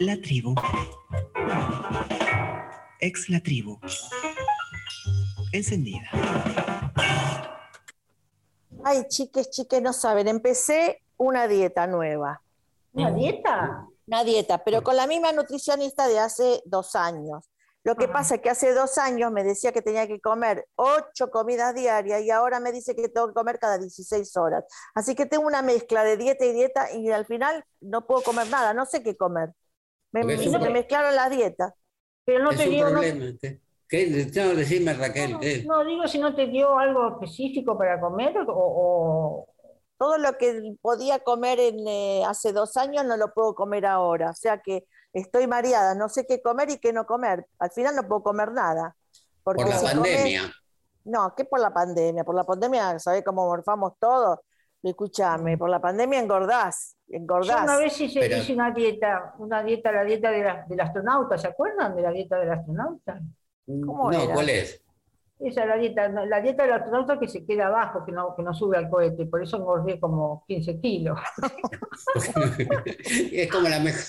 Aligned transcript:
La 0.00 0.16
tribu. 0.16 0.54
Ex 3.00 3.28
la 3.28 3.38
tribu. 3.40 3.78
Encendida. 5.52 6.08
Ay, 8.82 9.04
chiques, 9.08 9.50
chiques, 9.50 9.82
no 9.82 9.92
saben, 9.92 10.26
empecé 10.26 11.02
una 11.18 11.46
dieta 11.46 11.86
nueva. 11.86 12.40
¿Una 12.94 13.10
dieta? 13.10 13.86
Una 14.06 14.24
dieta, 14.24 14.64
pero 14.64 14.82
con 14.82 14.96
la 14.96 15.06
misma 15.06 15.32
nutricionista 15.32 16.08
de 16.08 16.18
hace 16.18 16.62
dos 16.64 16.96
años. 16.96 17.44
Lo 17.84 17.94
que 17.94 18.08
pasa 18.08 18.36
es 18.36 18.40
que 18.40 18.48
hace 18.48 18.72
dos 18.72 18.96
años 18.96 19.30
me 19.30 19.44
decía 19.44 19.70
que 19.72 19.82
tenía 19.82 20.06
que 20.06 20.18
comer 20.18 20.66
ocho 20.76 21.30
comidas 21.30 21.74
diarias 21.74 22.22
y 22.22 22.30
ahora 22.30 22.58
me 22.58 22.72
dice 22.72 22.96
que 22.96 23.10
tengo 23.10 23.28
que 23.28 23.34
comer 23.34 23.58
cada 23.58 23.76
16 23.76 24.34
horas. 24.38 24.64
Así 24.94 25.14
que 25.14 25.26
tengo 25.26 25.46
una 25.46 25.60
mezcla 25.60 26.04
de 26.04 26.16
dieta 26.16 26.46
y 26.46 26.54
dieta 26.54 26.90
y 26.90 27.10
al 27.10 27.26
final 27.26 27.66
no 27.82 28.06
puedo 28.06 28.22
comer 28.22 28.48
nada, 28.48 28.72
no 28.72 28.86
sé 28.86 29.02
qué 29.02 29.14
comer. 29.14 29.52
Me, 30.12 30.24
mezclaron 30.24 31.14
las 31.14 31.30
dietas. 31.30 31.72
Pero 32.24 32.44
no 32.44 32.50
es 32.50 32.58
te 32.58 32.64
un 32.64 32.70
dio. 32.70 32.84
No, 32.86 32.90
problema. 33.00 33.24
este. 33.26 33.60
¿Qué? 33.88 34.06
No, 34.34 34.54
decime, 34.54 34.94
Raquel. 34.94 35.32
no, 35.66 35.84
digo 35.84 36.06
si 36.06 36.18
no 36.18 36.34
te 36.34 36.46
dio 36.46 36.78
algo 36.78 37.08
específico 37.14 37.76
para 37.76 38.00
comer 38.00 38.36
o, 38.38 38.44
o- 38.54 39.48
Todo 39.98 40.16
lo 40.18 40.38
que 40.38 40.74
podía 40.80 41.18
comer 41.18 41.58
en, 41.58 41.86
eh, 41.88 42.24
hace 42.24 42.52
dos 42.52 42.76
años 42.76 43.04
no 43.04 43.16
lo 43.16 43.32
puedo 43.34 43.54
comer 43.54 43.86
ahora. 43.86 44.30
O 44.30 44.34
sea 44.34 44.58
que 44.62 44.84
estoy 45.12 45.46
mareada, 45.48 45.94
no 45.96 46.08
sé 46.08 46.24
qué 46.26 46.40
comer 46.40 46.70
y 46.70 46.78
qué 46.78 46.92
no 46.92 47.04
comer. 47.04 47.46
Al 47.58 47.70
final 47.72 47.96
no 47.96 48.06
puedo 48.06 48.22
comer 48.22 48.52
nada. 48.52 48.96
Porque 49.42 49.62
Por 49.64 49.72
la 49.72 49.78
si 49.78 49.86
comes- 49.86 49.94
pandemia. 50.16 50.54
No, 51.04 51.34
¿qué 51.36 51.44
por 51.44 51.58
la 51.60 51.72
pandemia? 51.72 52.22
Por 52.24 52.34
la 52.36 52.44
pandemia, 52.44 52.98
¿sabés 53.00 53.24
cómo 53.24 53.46
morfamos 53.46 53.94
todos? 53.98 54.38
Escúchame, 54.82 55.58
por 55.58 55.68
la 55.68 55.80
pandemia 55.80 56.20
engordás, 56.20 56.96
Yo 57.10 57.16
engordás. 57.18 57.62
una 57.64 57.76
vez 57.76 58.00
hice, 58.00 58.20
Pero- 58.20 58.36
hice 58.36 58.52
una 58.54 58.70
dieta, 58.70 59.34
una 59.38 59.62
dieta, 59.64 59.90
la 59.92 60.04
dieta 60.04 60.30
de 60.30 60.44
la- 60.44 60.64
del 60.68 60.80
astronauta, 60.80 61.36
¿se 61.36 61.48
acuerdan 61.48 61.96
de 61.96 62.02
la 62.02 62.10
dieta 62.12 62.38
del 62.38 62.50
astronauta? 62.52 63.20
¿Cómo 63.66 64.10
no, 64.12 64.22
era? 64.22 64.32
¿cuál 64.34 64.48
es? 64.48 64.80
Esa 65.40 65.62
es 65.62 65.68
la 65.68 65.76
dieta, 65.76 66.08
la 66.08 66.40
dieta 66.42 66.64
del 66.64 66.72
astronauta 66.74 67.18
que 67.18 67.26
se 67.26 67.46
queda 67.46 67.68
abajo, 67.68 68.04
que 68.04 68.12
no, 68.12 68.36
que 68.36 68.42
no 68.42 68.52
sube 68.52 68.76
al 68.76 68.90
cohete, 68.90 69.24
por 69.26 69.42
eso 69.42 69.56
engordé 69.56 69.98
como 69.98 70.44
15 70.46 70.78
kilos. 70.78 71.18
es 73.32 73.50
como 73.50 73.68
la 73.68 73.80
mejor. 73.80 74.02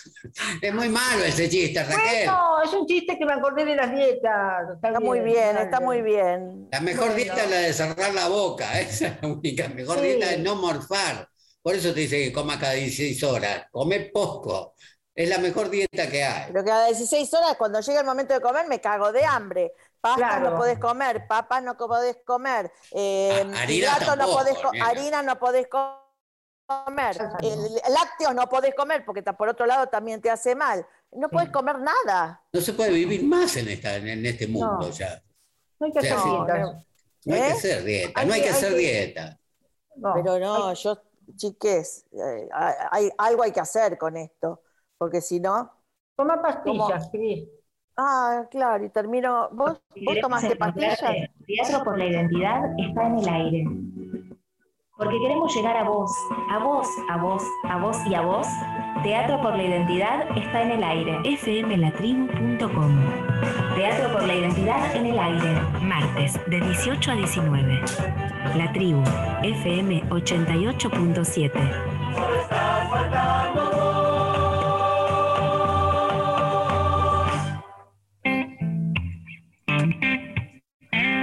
Es 0.62 0.74
muy 0.74 0.90
malo 0.90 1.24
ese 1.26 1.50
chiste, 1.50 1.84
Raquel. 1.84 2.28
No, 2.28 2.62
es 2.62 2.74
un 2.74 2.86
chiste 2.86 3.18
que 3.18 3.26
me 3.26 3.34
acordé 3.34 3.66
de 3.66 3.76
las 3.76 3.92
dietas. 3.96 4.70
Está 4.76 5.00
muy 5.00 5.22
bien, 5.22 5.58
está 5.58 5.80
muy 5.80 6.02
bien. 6.02 6.68
La 6.72 6.82
mejor 6.82 7.08
Bueno. 7.12 7.16
dieta 7.16 7.44
es 7.44 7.50
la 7.50 7.58
de 7.58 7.74
cerrar 7.74 8.14
la 8.14 8.28
boca. 8.28 8.66
Esa 8.80 9.08
es 9.08 9.22
la 9.22 9.28
única. 9.30 9.70
mejor 9.70 9.98
Sí. 10.00 10.04
dieta 10.04 10.32
es 10.34 10.40
no 10.40 10.56
morfar. 10.56 11.28
Por 11.62 11.76
eso 11.76 11.94
te 11.94 12.02
dice 12.02 12.18
que 12.24 12.34
coma 12.34 12.60
cada 12.60 12.74
16 12.74 13.24
horas. 13.24 13.66
Come 13.72 14.00
poco. 14.14 14.74
Es 15.14 15.30
la 15.30 15.38
mejor 15.38 15.70
dieta 15.70 16.10
que 16.10 16.24
hay. 16.24 16.46
Pero 16.52 16.64
que 16.64 16.72
a 16.72 16.78
las 16.80 16.98
16 16.98 17.34
horas, 17.34 17.56
cuando 17.58 17.80
llega 17.82 18.00
el 18.00 18.06
momento 18.06 18.34
de 18.34 18.42
comer, 18.42 18.68
me 18.68 18.80
cago 18.82 19.12
de 19.12 19.24
hambre. 19.26 19.74
Pasta 20.00 20.18
Claro. 20.18 20.50
no 20.52 20.58
podés 20.58 20.80
comer, 20.80 21.28
papas 21.28 21.62
no 21.62 21.78
podés 21.78 22.18
comer, 22.26 22.72
eh, 22.92 23.44
Ah, 23.54 23.62
harina 23.62 24.00
no 24.16 24.26
podés 24.32 24.58
co- 24.58 24.72
nena. 24.72 24.88
harina 24.88 25.22
no 25.22 25.38
podés 25.38 25.68
co- 25.68 26.02
comer, 26.66 27.18
lácteos 27.90 28.34
no 28.34 28.48
podés 28.50 28.74
comer 28.74 29.04
porque 29.06 29.22
por 29.22 29.50
otro 29.50 29.68
lado 29.68 29.88
también 29.88 30.20
te 30.20 30.32
hace 30.32 30.56
mal. 30.56 30.84
No 31.12 31.30
podés 31.30 31.48
Sí. 31.50 31.52
comer 31.52 31.76
nada. 31.80 32.42
No 32.52 32.62
se 32.62 32.74
puede 32.74 32.92
vivir 32.92 33.24
más 33.26 33.56
en, 33.58 33.68
esta, 33.68 33.96
en 33.98 34.26
este 34.26 34.48
mundo 34.48 34.78
No. 34.82 34.90
ya. 34.90 35.22
No 35.80 35.86
hay 35.86 35.92
que 35.94 36.00
hacer 36.00 36.18
Sí. 36.18 36.30
No, 37.26 37.36
hay 37.36 37.40
¿Eh? 37.42 37.46
que 37.46 37.52
hacer 37.54 37.84
dieta. 37.84 38.20
Hay 38.22 38.28
no 38.28 38.34
hay 38.34 38.42
que- 38.42 38.50
hacer 38.50 38.74
dieta. 38.74 39.40
Pero 40.16 40.40
no, 40.40 40.68
hay- 40.70 40.76
yo, 40.78 41.00
chiques, 41.36 42.06
eh, 42.12 42.50
hay, 42.92 43.10
algo 43.18 43.44
hay 43.44 43.52
que 43.52 43.60
hacer 43.60 43.98
con 43.98 44.18
esto, 44.18 44.62
porque 44.98 45.22
si 45.22 45.40
no... 45.40 45.72
Toma 46.16 46.42
pastillas, 46.42 47.10
Cris. 47.12 47.48
Ah, 47.98 48.46
claro, 48.50 48.86
y 48.86 48.90
termino... 48.90 49.50
¿Vos, 49.52 49.82
vos 50.06 50.20
tomaste 50.22 50.56
pastillas? 50.56 51.00
Teatro 51.46 51.84
por 51.84 51.98
la 51.98 52.06
Identidad 52.06 52.74
está 52.80 53.08
en 53.08 53.20
el 53.20 53.30
aire. 53.30 53.66
Porque 54.98 55.18
queremos 55.20 55.56
llegar 55.56 55.78
a 55.78 55.84
vos, 55.84 56.12
a 56.52 56.60
vos, 56.60 56.88
a 57.10 57.18
vos, 57.18 57.44
a 57.70 57.78
vos 57.80 57.98
y 58.06 58.14
a 58.14 58.22
vos. 58.22 58.48
Teatro 59.04 59.42
por 59.42 59.56
la 59.56 59.64
Identidad 59.64 60.38
está 60.38 60.62
en 60.62 60.72
el 60.72 60.84
aire. 60.84 61.38
fmlatribu.com 61.38 63.31
Teatro 63.82 64.12
por 64.12 64.22
la 64.28 64.36
Identidad 64.36 64.96
en 64.96 65.08
el 65.08 65.18
aire. 65.18 65.60
Martes 65.82 66.34
de 66.46 66.60
18 66.62 67.12
a 67.14 67.16
19. 67.16 67.82
La 68.56 68.72
tribu 68.74 69.02
FM 69.42 70.04
88.7. 70.10 72.62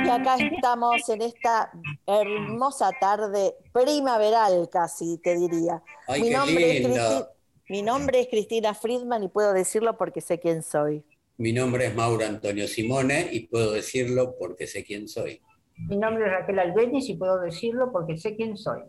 Y 0.05 0.09
acá 0.09 0.37
estamos 0.37 1.09
en 1.09 1.23
esta 1.23 1.71
hermosa 2.07 2.91
tarde 3.01 3.55
primaveral, 3.73 4.69
casi 4.71 5.19
te 5.19 5.37
diría. 5.37 5.83
Ay, 6.07 6.23
mi, 6.23 6.31
nombre 6.31 6.79
es. 6.79 6.87
Cristi- 6.87 7.27
mi 7.69 7.83
nombre 7.83 8.21
es 8.21 8.29
Cristina 8.29 8.75
Friedman 8.75 9.23
y 9.25 9.29
puedo 9.29 9.53
decirlo 9.53 9.97
porque 9.99 10.21
sé 10.21 10.39
quién 10.41 10.63
soy. 10.63 11.05
Mi 11.41 11.53
nombre 11.53 11.87
es 11.87 11.95
Mauro 11.95 12.27
Antonio 12.27 12.67
Simone 12.67 13.29
y 13.31 13.47
puedo 13.47 13.71
decirlo 13.71 14.35
porque 14.41 14.67
sé 14.67 14.83
quién 14.83 15.07
soy. 15.07 15.41
Mi 15.77 15.97
nombre 15.97 16.25
es 16.27 16.33
Raquel 16.33 16.59
Albeniz 16.59 17.09
y 17.09 17.15
puedo 17.15 17.41
decirlo 17.41 17.93
porque 17.93 18.19
sé 18.19 18.35
quién 18.35 18.57
soy. 18.57 18.81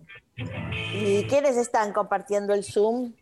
¿Y 0.96 1.26
quiénes 1.26 1.58
están 1.58 1.94
compartiendo 1.94 2.56
el 2.56 2.64
Zoom? 2.64 3.14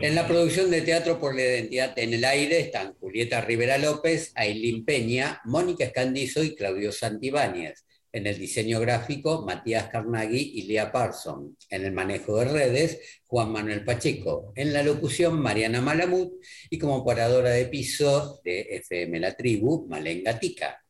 En 0.00 0.14
la 0.14 0.26
producción 0.26 0.70
de 0.70 0.80
Teatro 0.80 1.20
por 1.20 1.34
la 1.34 1.42
Identidad 1.42 1.98
en 1.98 2.14
el 2.14 2.24
Aire 2.24 2.60
están 2.60 2.94
Julieta 2.94 3.42
Rivera 3.42 3.76
López, 3.76 4.32
Ailín 4.36 4.86
Peña, 4.86 5.42
Mónica 5.44 5.84
Escandizo 5.84 6.42
y 6.42 6.54
Claudio 6.54 6.92
Santibáñez. 6.92 7.84
En 8.14 8.28
el 8.28 8.38
diseño 8.38 8.78
gráfico, 8.78 9.42
Matías 9.42 9.88
Carnaghi 9.88 10.52
y 10.54 10.62
Lea 10.68 10.92
Parson. 10.92 11.56
En 11.68 11.84
el 11.84 11.90
manejo 11.90 12.36
de 12.36 12.44
redes, 12.44 13.00
Juan 13.26 13.50
Manuel 13.50 13.84
Pacheco. 13.84 14.52
En 14.54 14.72
la 14.72 14.84
locución, 14.84 15.40
Mariana 15.40 15.80
Malamut. 15.80 16.34
Y 16.70 16.78
como 16.78 16.98
operadora 16.98 17.50
de 17.50 17.66
piso 17.66 18.40
de 18.44 18.60
FM 18.76 19.18
La 19.18 19.34
Tribu, 19.34 19.88
Malen 19.88 20.22
Gatica. 20.22 20.80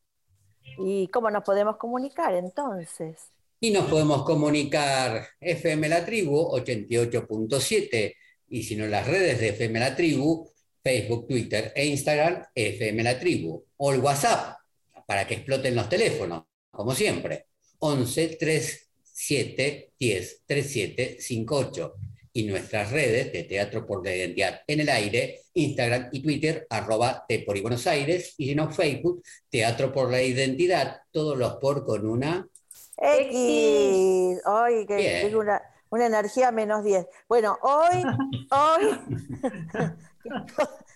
¿Y 0.77 1.09
cómo 1.09 1.31
nos 1.31 1.43
podemos 1.45 1.79
comunicar 1.79 2.35
entonces? 2.35 3.33
Y 3.59 3.71
nos 3.71 3.87
podemos 3.87 4.23
comunicar 4.25 5.27
FM 5.41 5.89
La 5.89 6.05
Tribu 6.05 6.51
88.7 6.59 8.17
y 8.49 8.63
si 8.65 8.77
no 8.77 8.87
las 8.87 9.07
redes 9.07 9.41
de 9.41 9.49
FM 9.49 9.81
La 9.81 9.97
Tribu, 9.97 10.47
Facebook, 10.83 11.27
Twitter 11.27 11.73
e 11.75 11.87
Instagram, 11.87 12.45
FM 12.55 13.03
La 13.03 13.19
Tribu 13.19 13.65
o 13.79 13.93
el 13.95 14.01
WhatsApp 14.01 14.59
para 15.07 15.27
que 15.27 15.37
exploten 15.37 15.75
los 15.75 15.89
teléfonos, 15.89 16.45
como 16.75 16.95
siempre. 16.95 17.47
11 17.79 18.37
37 18.37 19.93
10 19.99 20.43
37 20.47 21.17
58 21.21 21.95
y 22.37 22.45
nuestras 22.45 22.91
redes 22.91 23.33
de 23.33 23.45
Teatro 23.45 23.87
por 23.87 24.05
la 24.05 24.15
Identidad 24.15 24.61
en 24.67 24.81
el 24.81 24.89
aire, 24.89 25.43
Instagram 25.55 26.09
y 26.11 26.21
Twitter, 26.21 26.67
arroba 26.69 27.25
T 27.29 27.41
por 27.41 27.57
y 27.57 27.61
Buenos 27.61 27.87
Aires, 27.87 28.35
y 28.39 28.49
si 28.49 28.55
no 28.57 28.71
Facebook, 28.73 29.23
Teatro 29.49 29.93
por 29.93 30.11
la 30.11 30.21
Identidad, 30.21 31.03
todos 31.13 31.39
los 31.39 31.55
por 31.57 31.85
con 31.85 32.09
una 32.09 32.49
X. 32.97 34.41
Ay, 34.45 34.87
que 34.87 35.21
tengo 35.23 35.41
una, 35.41 35.63
una 35.91 36.07
energía 36.07 36.51
menos 36.51 36.85
10. 36.85 37.07
Bueno, 37.29 37.57
hoy, 37.63 38.03
hoy. 38.51 38.99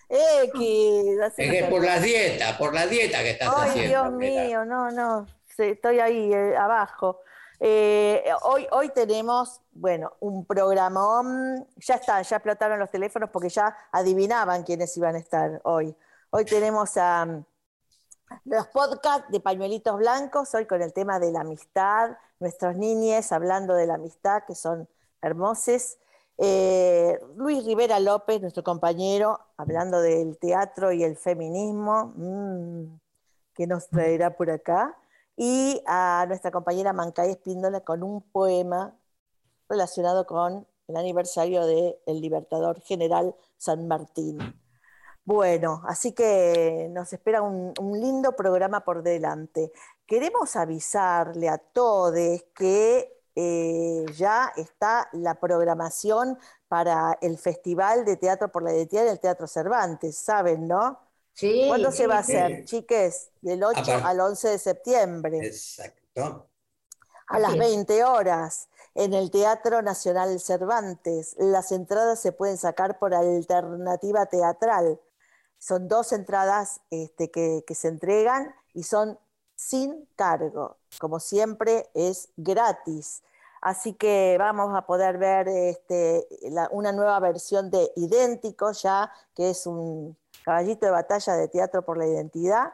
X. 0.09 1.05
Es 1.37 1.50
que 1.50 1.66
por 1.71 1.84
la 1.84 2.00
dieta, 2.00 2.56
por 2.59 2.75
la 2.75 2.87
dieta 2.87 3.22
que 3.22 3.31
estás 3.31 3.53
Ay, 3.55 3.71
haciendo. 3.71 3.91
Dios 3.91 4.12
mira. 4.15 4.45
mío, 4.45 4.65
no, 4.65 4.91
no, 4.91 5.27
estoy 5.58 6.00
ahí 6.00 6.32
eh, 6.32 6.56
abajo. 6.56 7.20
Eh, 7.60 8.24
hoy, 8.42 8.66
hoy 8.70 8.91
tenemos, 8.91 9.60
bueno, 9.72 10.12
un 10.20 10.44
programón, 10.44 11.66
ya 11.76 11.94
está, 11.94 12.22
ya 12.22 12.36
explotaron 12.36 12.78
los 12.78 12.91
teléfonos 12.91 13.30
porque 13.30 13.48
ya 13.48 13.77
adivinaban 13.91 14.62
quiénes 14.62 14.97
iban 14.97 15.16
a 15.16 15.18
estar 15.18 15.60
hoy. 15.65 15.94
Hoy 16.30 16.44
tenemos 16.44 16.97
a 16.97 17.27
mm, 17.27 17.44
los 18.44 18.68
podcasts 18.68 19.30
de 19.30 19.41
pañuelitos 19.41 19.97
blancos, 19.98 20.54
hoy 20.54 20.66
con 20.66 20.83
el 20.83 20.92
tema 20.92 21.18
de 21.18 21.33
la 21.33 21.41
amistad, 21.41 22.16
nuestros 22.38 22.77
niñes 22.77 23.33
hablando 23.33 23.74
de 23.74 23.86
la 23.86 23.94
amistad, 23.94 24.44
que 24.47 24.54
son 24.54 24.88
hermosos. 25.21 25.98
Eh, 26.36 27.18
Luis 27.34 27.65
Rivera 27.65 27.98
López, 27.98 28.41
nuestro 28.41 28.62
compañero, 28.62 29.41
hablando 29.56 30.00
del 30.00 30.38
teatro 30.38 30.92
y 30.92 31.03
el 31.03 31.16
feminismo. 31.16 32.12
Mm, 32.15 32.98
que 33.59 33.66
nos 33.66 33.88
traerá 33.88 34.36
por 34.36 34.48
acá, 34.50 34.97
y 35.38 35.80
a 35.86 36.24
nuestra 36.26 36.50
compañera 36.50 36.92
Mancay 36.92 37.30
Espíndola 37.30 37.80
con 37.82 38.02
un 38.02 38.22
poema 38.22 38.98
relacionado 39.68 40.26
con 40.26 40.66
el 40.88 40.96
aniversario 40.96 41.64
del 41.64 42.20
Libertador 42.20 42.80
General 42.80 43.34
San 43.56 43.86
Martín. 43.86 44.38
Bueno, 45.24 45.82
así 45.86 46.12
que 46.12 46.88
nos 46.90 47.12
espera 47.12 47.42
un, 47.42 47.72
lindo 48.00 48.32
programa 48.34 48.80
por 48.80 49.02
delante. 49.04 49.70
Queremos 50.06 50.56
avisarle 50.56 51.48
a 51.48 51.58
todos 51.58 52.42
que 52.54 53.22
eh, 53.36 54.06
ya 54.16 54.52
está 54.56 55.08
la 55.12 55.38
programación 55.38 56.36
para 56.66 57.16
el 57.20 57.38
Festival 57.38 58.04
de 58.04 58.16
Teatro 58.16 58.50
por 58.50 58.64
la 58.64 58.72
Identidad 58.74 59.04
del 59.04 59.20
Teatro 59.20 59.46
Cervantes, 59.46 60.18
¿saben, 60.18 60.66
no? 60.66 61.08
Sí, 61.38 61.66
¿Cuándo 61.68 61.92
se 61.92 62.08
va 62.08 62.16
a 62.16 62.18
hacer, 62.18 62.64
chiques? 62.64 63.30
Del 63.42 63.62
8 63.62 63.78
Aparte- 63.80 64.04
al 64.04 64.20
11 64.20 64.48
de 64.48 64.58
septiembre, 64.58 65.38
Exacto. 65.46 66.48
a 67.28 67.38
las 67.38 67.50
Así 67.50 67.60
es. 67.60 67.66
20 67.66 68.02
horas, 68.04 68.68
en 68.96 69.14
el 69.14 69.30
Teatro 69.30 69.80
Nacional 69.80 70.40
Cervantes. 70.40 71.36
Las 71.38 71.70
entradas 71.70 72.18
se 72.20 72.32
pueden 72.32 72.56
sacar 72.58 72.98
por 72.98 73.14
alternativa 73.14 74.26
teatral. 74.26 75.00
Son 75.58 75.86
dos 75.86 76.12
entradas 76.12 76.80
este, 76.90 77.30
que, 77.30 77.62
que 77.64 77.74
se 77.76 77.86
entregan 77.86 78.52
y 78.74 78.82
son 78.82 79.16
sin 79.54 80.08
cargo. 80.16 80.78
Como 80.98 81.20
siempre, 81.20 81.88
es 81.94 82.30
gratis. 82.36 83.22
Así 83.60 83.92
que 83.92 84.36
vamos 84.40 84.74
a 84.76 84.86
poder 84.86 85.18
ver 85.18 85.46
este, 85.46 86.26
la- 86.50 86.68
una 86.72 86.90
nueva 86.90 87.20
versión 87.20 87.70
de 87.70 87.92
Idénticos 87.94 88.82
ya, 88.82 89.12
que 89.36 89.50
es 89.50 89.66
un 89.66 90.16
caballito 90.48 90.86
de 90.86 90.92
batalla 90.92 91.34
de 91.36 91.48
Teatro 91.48 91.84
por 91.84 91.98
la 91.98 92.06
Identidad, 92.06 92.72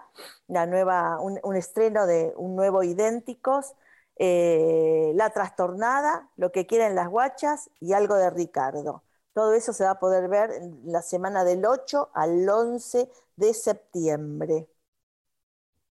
la 0.48 0.66
nueva, 0.66 1.20
un, 1.20 1.38
un 1.42 1.56
estreno 1.56 2.06
de 2.06 2.32
un 2.36 2.56
nuevo 2.56 2.82
Idénticos, 2.82 3.74
eh, 4.16 5.12
La 5.16 5.30
Trastornada, 5.30 6.28
Lo 6.36 6.52
que 6.52 6.66
quieren 6.66 6.94
las 6.94 7.08
guachas 7.08 7.70
y 7.80 7.92
algo 7.92 8.14
de 8.16 8.30
Ricardo. 8.30 9.02
Todo 9.34 9.54
eso 9.54 9.72
se 9.72 9.84
va 9.84 9.90
a 9.92 9.98
poder 10.00 10.28
ver 10.28 10.50
en 10.52 10.80
la 10.84 11.02
semana 11.02 11.44
del 11.44 11.64
8 11.66 12.10
al 12.14 12.48
11 12.48 13.10
de 13.36 13.54
septiembre. 13.54 14.68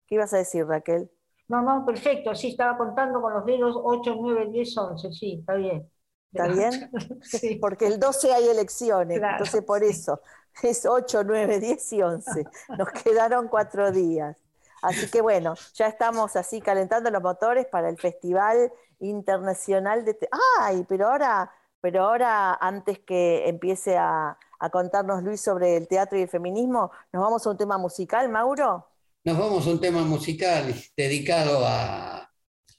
¿Qué 0.08 0.16
ibas 0.16 0.34
a 0.34 0.38
decir, 0.38 0.66
Raquel? 0.66 1.10
No, 1.50 1.62
no, 1.62 1.86
perfecto, 1.86 2.36
sí, 2.36 2.50
estaba 2.50 2.78
contando 2.78 3.22
con 3.22 3.34
los 3.34 3.46
dedos 3.46 3.76
8, 3.82 4.16
9, 4.20 4.48
10, 4.52 4.78
11, 4.78 5.12
sí, 5.14 5.38
está 5.40 5.56
bien. 5.56 5.90
¿Está 6.32 6.48
bien? 6.48 6.92
Sí, 7.22 7.52
Porque 7.60 7.88
el 7.88 8.00
12 8.00 8.32
hay 8.34 8.48
elecciones, 8.48 9.24
Claro. 9.24 9.28
entonces 9.28 9.64
por 9.64 9.84
eso 9.84 10.22
es 10.64 10.86
8, 10.86 11.24
9, 11.26 11.60
10 11.60 11.94
y 11.94 12.02
11. 12.02 12.46
Nos 12.78 12.90
quedaron 12.90 13.48
cuatro 13.48 13.92
días. 13.92 14.38
Así 14.82 15.10
que 15.10 15.22
bueno, 15.22 15.56
ya 15.74 15.88
estamos 15.88 16.36
así 16.36 16.62
calentando 16.62 17.10
los 17.10 17.22
motores 17.22 17.66
para 17.66 17.90
el 17.90 17.98
Festival 17.98 18.72
Internacional 19.00 20.06
de... 20.06 20.14
Te- 20.14 20.30
¡Ay! 20.60 20.86
Pero 20.88 21.08
ahora, 21.08 21.52
pero 21.82 22.04
ahora 22.04 22.54
antes 22.56 23.00
que 23.00 23.48
empiece 23.50 23.98
a, 23.98 24.38
a 24.60 24.70
contarnos 24.70 25.24
Luis 25.24 25.42
sobre 25.42 25.78
el 25.78 25.88
teatro 25.88 26.18
y 26.18 26.22
el 26.24 26.30
feminismo, 26.30 26.92
¿nos 27.12 27.24
vamos 27.24 27.46
a 27.46 27.50
un 27.50 27.58
tema 27.58 27.78
musical, 27.78 28.30
Mauro? 28.30 28.88
Nos 29.24 29.38
vamos 29.38 29.66
a 29.66 29.70
un 29.72 29.82
tema 29.82 30.04
musical 30.04 30.74
dedicado 30.96 31.64
a, 31.66 32.32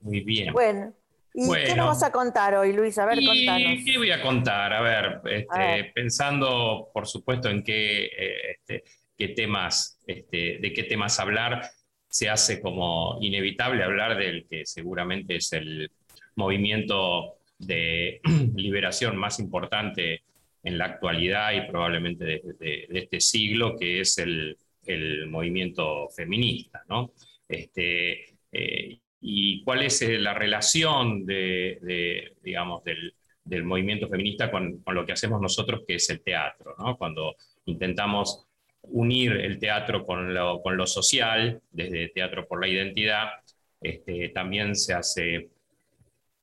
muy 0.00 0.20
bien. 0.20 0.52
Bueno, 0.52 0.92
¿y 1.34 1.52
qué 1.66 1.74
nos 1.76 1.86
vas 1.86 2.02
a 2.04 2.12
contar 2.12 2.54
hoy, 2.54 2.72
Luis? 2.72 2.96
A 2.98 3.06
ver, 3.06 3.18
¿Y 3.20 3.26
contanos. 3.26 3.78
qué 3.84 3.98
voy 3.98 4.10
a 4.10 4.22
contar? 4.22 4.72
A 4.72 4.80
ver, 4.80 5.20
este, 5.30 5.46
A 5.50 5.58
ver. 5.58 5.92
pensando, 5.92 6.90
por 6.94 7.06
supuesto, 7.06 7.50
en 7.50 7.62
qué, 7.62 8.04
eh, 8.06 8.36
este, 8.52 8.84
qué 9.16 9.28
temas, 9.28 9.98
este, 10.06 10.58
de 10.58 10.72
qué 10.72 10.84
temas 10.84 11.18
hablar, 11.20 11.62
se 12.08 12.28
hace 12.30 12.60
como 12.60 13.18
inevitable 13.20 13.82
hablar 13.82 14.16
del 14.16 14.46
que 14.48 14.64
seguramente 14.64 15.36
es 15.36 15.52
el 15.52 15.90
movimiento 16.36 17.38
de 17.58 18.20
liberación 18.56 19.16
más 19.16 19.40
importante 19.40 20.22
en 20.62 20.78
la 20.78 20.86
actualidad 20.86 21.52
y 21.52 21.68
probablemente 21.68 22.24
de, 22.24 22.42
de- 22.58 22.86
de 22.88 22.98
este 23.00 23.20
siglo, 23.20 23.76
que 23.76 24.00
es 24.00 24.16
el, 24.18 24.56
el 24.86 25.26
movimiento 25.26 26.08
feminista, 26.10 26.82
¿no? 26.88 27.10
Este, 27.48 28.36
eh, 28.52 28.98
y 29.26 29.62
cuál 29.64 29.82
es 29.82 30.02
eh, 30.02 30.18
la 30.18 30.34
relación 30.34 31.24
de, 31.24 32.34
digamos, 32.42 32.84
del, 32.84 33.14
movimiento 33.64 34.06
feminista 34.06 34.50
con, 34.50 34.82
lo 34.86 35.06
que 35.06 35.12
hacemos 35.12 35.40
nosotros, 35.40 35.82
que 35.86 35.94
es 35.94 36.10
el 36.10 36.20
teatro. 36.20 36.76
Cuando 36.98 37.36
intentamos 37.64 38.46
unir 38.82 39.32
el 39.32 39.58
teatro 39.58 40.04
con 40.04 40.34
lo, 40.34 40.60
con 40.60 40.76
lo 40.76 40.86
social, 40.86 41.62
desde 41.70 42.08
Teatro 42.08 42.46
por 42.46 42.60
la 42.60 42.68
Identidad, 42.68 43.28
este, 43.80 44.28
también 44.28 44.76
se 44.76 44.92
hace, 44.92 45.48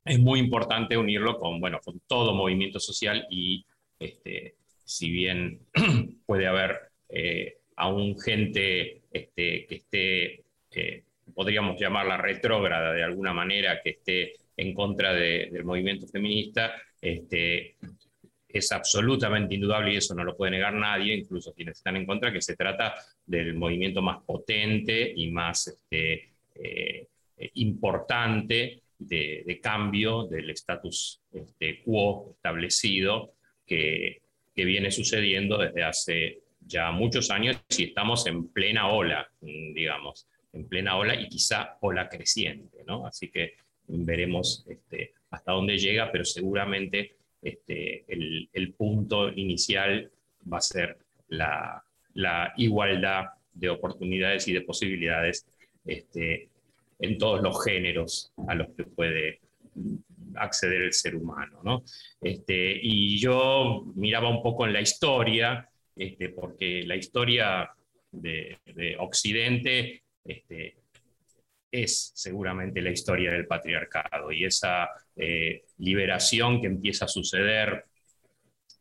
es 0.03 0.19
muy 0.19 0.39
importante 0.39 0.97
unirlo 0.97 1.39
con, 1.39 1.59
bueno, 1.59 1.79
con 1.83 2.01
todo 2.07 2.33
movimiento 2.33 2.79
social 2.79 3.27
y 3.29 3.63
este, 4.00 4.55
si 4.83 5.11
bien 5.11 5.59
puede 6.25 6.47
haber 6.47 6.79
eh, 7.09 7.57
aún 7.75 8.19
gente 8.19 9.03
este, 9.11 9.67
que 9.67 9.75
esté, 9.75 10.43
eh, 10.71 11.03
podríamos 11.33 11.79
llamarla 11.79 12.17
retrógrada 12.17 12.93
de 12.93 13.03
alguna 13.03 13.33
manera, 13.33 13.81
que 13.81 13.91
esté 13.91 14.33
en 14.57 14.73
contra 14.73 15.13
de- 15.13 15.50
del 15.51 15.63
movimiento 15.63 16.07
feminista, 16.07 16.73
este, 17.01 17.75
es 18.47 18.71
absolutamente 18.71 19.55
indudable 19.55 19.93
y 19.93 19.97
eso 19.97 20.13
no 20.13 20.23
lo 20.23 20.35
puede 20.35 20.51
negar 20.51 20.73
nadie, 20.73 21.15
incluso 21.15 21.53
quienes 21.53 21.77
están 21.77 21.95
en 21.95 22.05
contra, 22.05 22.31
que 22.31 22.41
se 22.41 22.55
trata 22.55 22.93
del 23.25 23.53
movimiento 23.53 24.01
más 24.01 24.23
potente 24.23 25.11
y 25.15 25.31
más 25.31 25.67
este, 25.67 26.33
eh, 26.55 27.07
importante 27.55 28.81
de, 29.00 29.59
cambio 29.61 30.27
del 30.27 30.50
status 30.51 31.21
este, 31.33 31.81
quo 31.81 32.31
establecido 32.35 33.33
que, 33.65 34.21
que 34.53 34.65
viene 34.65 34.91
sucediendo 34.91 35.57
desde 35.57 35.83
hace 35.83 36.39
ya 36.59 36.91
muchos 36.91 37.31
años 37.31 37.57
y 37.75 37.85
estamos 37.85 38.27
en 38.27 38.50
plena 38.50 38.89
ola, 38.89 39.27
digamos, 39.41 40.27
en 40.53 40.67
plena 40.67 40.98
ola 40.98 41.15
y 41.15 41.27
quizá 41.29 41.77
ola 41.81 42.10
creciente, 42.10 42.84
¿no? 42.86 43.05
Así 43.05 43.29
que 43.29 43.55
veremos 43.88 44.65
este, 44.67 45.13
hasta 45.29 45.51
dónde 45.51 45.77
llega, 45.77 46.12
pero 46.12 46.25
seguramente 46.25 47.15
este, 47.41 48.05
el, 48.08 48.74
punto 48.77 49.29
inicial 49.29 50.12
va 50.51 50.58
a 50.58 50.62
ser 50.62 50.98
la, 51.29 51.84
igualdad 52.58 53.25
de 53.53 53.70
oportunidades 53.70 54.48
y 54.48 54.53
de 54.53 54.62
posibilidades 54.62 55.46
este, 55.86 56.50
en 57.00 57.17
todos 57.17 57.41
los 57.41 57.63
géneros 57.63 58.31
a 58.48 58.55
los 58.55 58.70
que 58.70 58.84
puede 58.84 59.39
acceder 60.36 60.81
el 60.81 60.93
ser 60.93 61.15
humano. 61.15 61.62
¿no? 61.63 61.84
Este, 62.22 62.79
y 62.81 63.17
yo 63.17 63.86
miraba 63.96 64.29
un 64.29 64.43
poco 64.43 64.65
en 64.65 64.74
la 64.74 64.81
historia, 64.81 65.67
este, 65.96 66.29
porque 66.29 66.84
la 66.86 66.96
historia 66.96 67.72
de 68.12 68.98
Occidente 69.00 70.03
este, 70.23 70.77
es 71.71 72.11
seguramente 72.15 72.81
la 72.81 72.91
historia 72.91 73.31
del 73.31 73.47
patriarcado 73.47 74.31
y 74.31 74.45
esa 74.45 74.89
eh, 75.15 75.63
liberación 75.77 76.59
que 76.59 76.67
empieza 76.67 77.05
a 77.05 77.07
suceder 77.07 77.85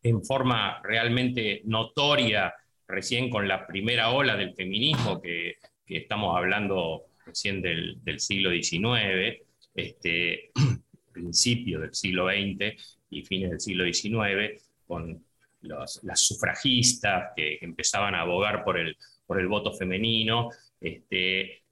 en 0.02 0.25
forma 0.25 0.80
realmente 0.82 1.62
notoria 1.64 2.52
recién 2.88 3.30
con 3.30 3.47
la 3.47 3.66
primera 3.66 4.11
ola 4.11 4.37
del 4.37 4.54
feminismo, 4.54 5.20
que, 5.20 5.56
que 5.87 5.99
estamos 5.99 6.37
hablando 6.37 7.06
recién 7.25 7.62
del, 7.62 8.02
del 8.02 8.18
siglo 8.18 8.50
XIX, 8.50 9.42
este, 9.75 10.50
principio 11.12 11.80
del 11.80 11.94
siglo 11.94 12.28
XX 12.28 12.75
y 13.11 13.23
fines 13.23 13.50
del 13.50 13.61
siglo 13.61 13.85
XIX, 13.85 14.61
con 14.87 15.25
las 15.62 16.20
sufragistas 16.20 17.32
que, 17.37 17.59
que, 17.59 17.64
empezaban 17.64 18.14
a 18.14 18.23
abogar 18.23 18.64
por 18.64 18.78
el, 18.78 18.97
por 19.26 19.38
el 19.38 19.47
voto 19.47 19.73
femenino. 19.75 20.49
Este, 20.81 21.63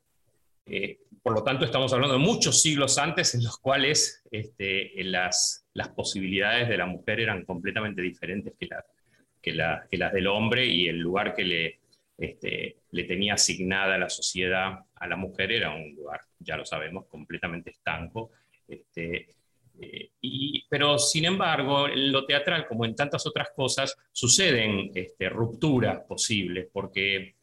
eh, 0.67 0.99
por 1.23 1.35
lo 1.35 1.43
tanto, 1.43 1.65
estamos 1.65 1.93
hablando 1.93 2.19
de 2.19 2.25
muchos 2.25 2.61
siglos 2.61 2.99
antes 2.99 3.35
en 3.35 3.43
los 3.43 3.59
cuales 3.59 4.23
este, 4.31 4.93
las, 5.05 5.65
posibilidades 5.95 6.69
de 6.69 6.77
la 6.77 6.87
mujer 6.87 7.21
eran 7.21 7.45
completamente 7.45 8.03
diferentes 8.03 8.55
que, 8.59 8.67
la, 8.67 8.85
que, 9.41 9.53
la, 9.53 9.87
que 9.91 9.97
las 9.97 10.13
del 10.13 10.27
hombre 10.27 10.67
y 10.67 10.89
el 10.89 10.99
lugar 10.99 11.35
que 11.35 11.45
le, 11.45 11.81
este, 12.19 12.79
le 12.91 13.05
tenía 13.05 13.35
asignada 13.35 13.97
la 13.97 14.11
sociedad 14.11 14.81
a 14.95 15.07
la 15.07 15.17
mujer 15.17 15.53
era 15.53 15.71
un 15.71 15.95
lugar, 15.95 16.21
ya 16.39 16.57
lo 16.57 16.65
sabemos, 16.65 17.07
completamente 17.07 17.71
estanco. 17.71 18.33
Eh, 19.81 20.11
pero 20.69 20.99
sin 20.99 21.25
embargo, 21.25 21.89
en 21.89 22.11
lo 22.11 22.27
teatral, 22.27 22.67
como 22.67 22.85
en 22.85 22.97
tantas 22.97 23.27
otras 23.27 23.51
cosas, 23.55 23.97
suceden 24.13 24.91
este, 24.95 25.29
rupturas 25.29 26.01
posibles, 26.01 26.69
porque 26.73 27.37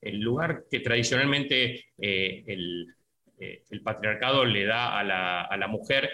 el 0.00 0.20
lugar 0.20 0.64
que 0.70 0.80
tradicionalmente 0.80 1.86
eh, 1.98 2.44
el, 2.46 2.94
eh, 3.38 3.64
el, 3.70 3.82
patriarcado 3.82 4.44
le 4.44 4.64
da 4.64 4.98
a 4.98 5.04
la, 5.04 5.42
a 5.42 5.56
la, 5.56 5.68
mujer, 5.68 6.10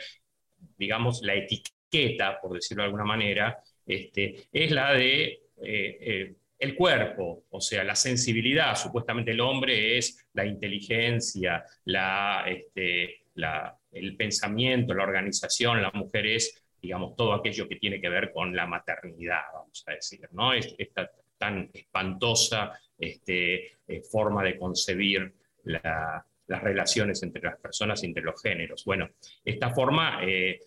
digamos, 0.77 1.23
la 1.23 1.35
etiqueta, 1.35 2.41
por 2.41 2.55
decirlo 2.55 2.83
de 2.83 2.87
alguna 2.87 3.05
manera, 3.05 3.59
este, 3.87 4.49
es 4.53 4.71
la 4.71 4.93
de 4.93 5.41
eh, 5.63 6.35
el 6.59 6.75
cuerpo, 6.75 7.45
o 7.51 7.61
sea, 7.61 7.85
la 7.85 7.95
sensibilidad. 7.95 8.75
Supuestamente 8.75 9.31
el 9.31 9.41
hombre 9.41 9.99
es 9.99 10.27
la 10.33 10.47
inteligencia, 10.47 11.65
la, 11.85 12.45
este, 12.47 13.27
la, 13.35 13.77
el 13.93 14.17
pensamiento, 14.17 14.95
la 14.95 15.05
organización, 15.05 15.83
la 15.83 15.93
mujer 15.93 16.27
es, 16.27 16.65
digamos, 16.81 17.15
todo 17.15 17.35
aquello 17.35 17.69
que 17.69 17.77
tiene 17.77 18.01
que 18.01 18.09
ver 18.09 18.33
con 18.33 18.55
la 18.57 18.67
maternidad, 18.67 19.43
vamos 19.53 19.85
a 19.87 19.93
decir, 19.93 20.29
¿no? 20.33 20.53
Es, 20.53 20.75
esta 20.79 21.11
tan 21.39 21.71
espantosa 21.73 22.73
este, 22.99 23.79
eh, 23.87 24.03
forma 24.03 24.43
de 24.43 24.57
concebir 24.59 25.33
la, 25.65 26.25
las 26.49 26.63
relaciones 26.63 27.23
entre 27.23 27.43
las 27.43 27.59
personas 27.59 28.03
y 28.03 28.07
entre 28.07 28.23
los 28.23 28.41
géneros. 28.41 28.85
Bueno, 28.85 29.11
esta 29.45 29.71
forma 29.71 30.21
eh, 30.23 30.61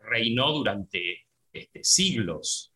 reinó 0.00 0.52
durante 0.52 1.26
este, 1.52 1.82
siglos, 1.82 2.72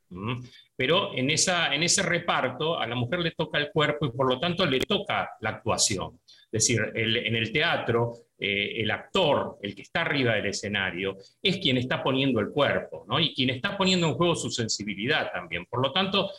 pero 0.75 1.17
en, 1.17 1.31
esa, 1.31 1.73
en 1.73 1.85
ese 1.85 2.03
reparto 2.03 2.77
a 2.77 2.87
la 2.87 2.97
mujer 2.97 3.21
le 3.21 3.31
toca 3.31 3.59
el 3.59 3.71
cuerpo 3.71 4.07
y 4.07 4.11
por 4.11 4.29
lo 4.29 4.41
tanto 4.41 4.67
le 4.67 4.81
toca 4.81 5.31
la 5.41 5.51
actuación. 5.51 6.19
Es 6.27 6.67
decir, 6.67 6.81
en 6.97 7.37
el 7.37 7.53
teatro, 7.53 8.15
eh, 8.37 8.83
el 8.83 8.91
actor, 8.91 9.59
el 9.63 9.73
que 9.73 9.83
está 9.83 10.01
arriba 10.01 10.35
del 10.35 10.47
escenario, 10.47 11.17
es 11.41 11.59
quien 11.59 11.77
está 11.77 12.03
poniendo 12.03 12.41
el 12.41 12.49
cuerpo, 12.49 13.05
¿no? 13.09 13.21
Y 13.21 13.33
quien 13.35 13.51
está 13.51 13.79
poniendo 13.79 14.09
en 14.09 14.15
juego 14.15 14.35
su 14.35 14.51
sensibilidad 14.51 15.31
también. 15.31 15.65
Por 15.67 15.81
lo 15.81 15.93
tanto, 15.93 16.33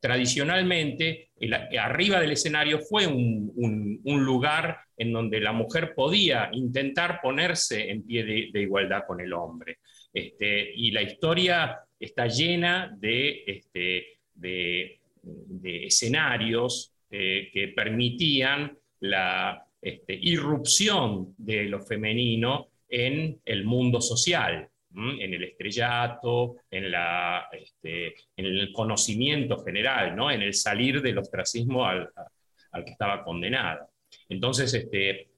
tradicionalmente, 0.00 1.30
arriba 1.80 2.20
del 2.20 2.32
escenario 2.32 2.80
fue 2.80 3.06
un, 3.06 4.00
lugar 4.04 4.78
en 4.96 5.12
donde 5.12 5.40
la 5.40 5.52
mujer 5.52 5.94
podía 5.94 6.50
intentar 6.52 7.20
ponerse 7.22 7.90
en 7.90 8.04
pie 8.04 8.24
de, 8.24 8.60
igualdad 8.60 9.04
con 9.06 9.20
el 9.20 9.32
hombre. 9.32 9.78
Este, 10.12 10.72
y 10.74 10.90
la 10.90 11.02
historia 11.02 11.78
está 11.98 12.26
llena 12.26 12.94
de, 12.98 13.44
este, 13.46 14.18
escenarios 15.62 16.92
eh, 17.10 17.50
que 17.52 17.68
permitían 17.68 18.76
la 19.00 19.64
este, 19.80 20.14
irrupción 20.14 21.34
de 21.38 21.64
lo 21.64 21.80
femenino 21.80 22.68
en 22.88 23.40
el 23.44 23.64
mundo 23.64 24.00
social, 24.00 24.68
en 24.98 25.34
el 25.34 25.44
estrellato, 25.44 26.56
este, 26.70 28.14
en, 28.36 28.46
el 28.46 28.72
conocimiento 28.72 29.62
general, 29.64 30.16
¿no? 30.16 30.30
en 30.30 30.42
el 30.42 30.54
salir 30.54 31.00
del 31.00 31.18
ostracismo 31.18 31.86
al, 31.86 32.10
al 32.72 32.84
que 32.84 32.90
estaba 32.90 33.22
condenada. 33.22 33.88
Entonces, 34.28 34.74
este, 34.74 35.28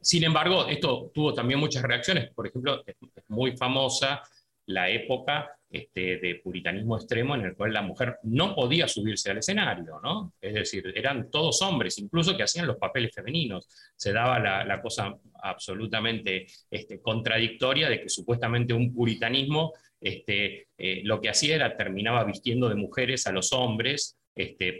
sin 0.00 0.24
embargo, 0.24 0.66
esto 0.66 1.10
tuvo 1.14 1.34
también 1.34 1.60
muchas 1.60 1.82
reacciones. 1.82 2.32
Por 2.34 2.46
ejemplo, 2.46 2.82
es 2.86 2.96
muy 3.28 3.56
famosa 3.56 4.22
la 4.66 4.88
época 4.88 5.50
este, 5.74 6.18
de 6.18 6.36
puritanismo 6.36 6.96
extremo 6.96 7.34
en 7.34 7.46
el 7.46 7.56
cual 7.56 7.72
la 7.72 7.82
mujer 7.82 8.18
no 8.22 8.54
podía 8.54 8.86
subirse 8.86 9.32
al 9.32 9.38
escenario, 9.38 9.98
¿no? 10.00 10.32
Es 10.40 10.54
decir, 10.54 10.92
eran 10.94 11.32
todos 11.32 11.62
hombres, 11.62 11.98
incluso 11.98 12.36
que 12.36 12.44
hacían 12.44 12.68
los 12.68 12.76
papeles 12.76 13.12
femeninos. 13.12 13.68
Se 13.96 14.12
daba 14.12 14.38
la, 14.38 14.80
cosa 14.80 15.16
absolutamente 15.42 16.46
este, 16.70 17.00
contradictoria 17.00 17.88
de 17.88 18.02
que 18.02 18.08
supuestamente 18.08 18.72
un 18.72 18.94
puritanismo 18.94 19.72
este, 20.00 20.68
eh, 20.78 21.00
lo 21.02 21.20
que 21.20 21.30
hacía 21.30 21.56
era 21.56 21.76
terminaba 21.76 22.22
vistiendo 22.22 22.68
de 22.68 22.76
mujeres 22.76 23.26
a 23.26 23.32
los 23.32 23.52
hombres 23.52 24.16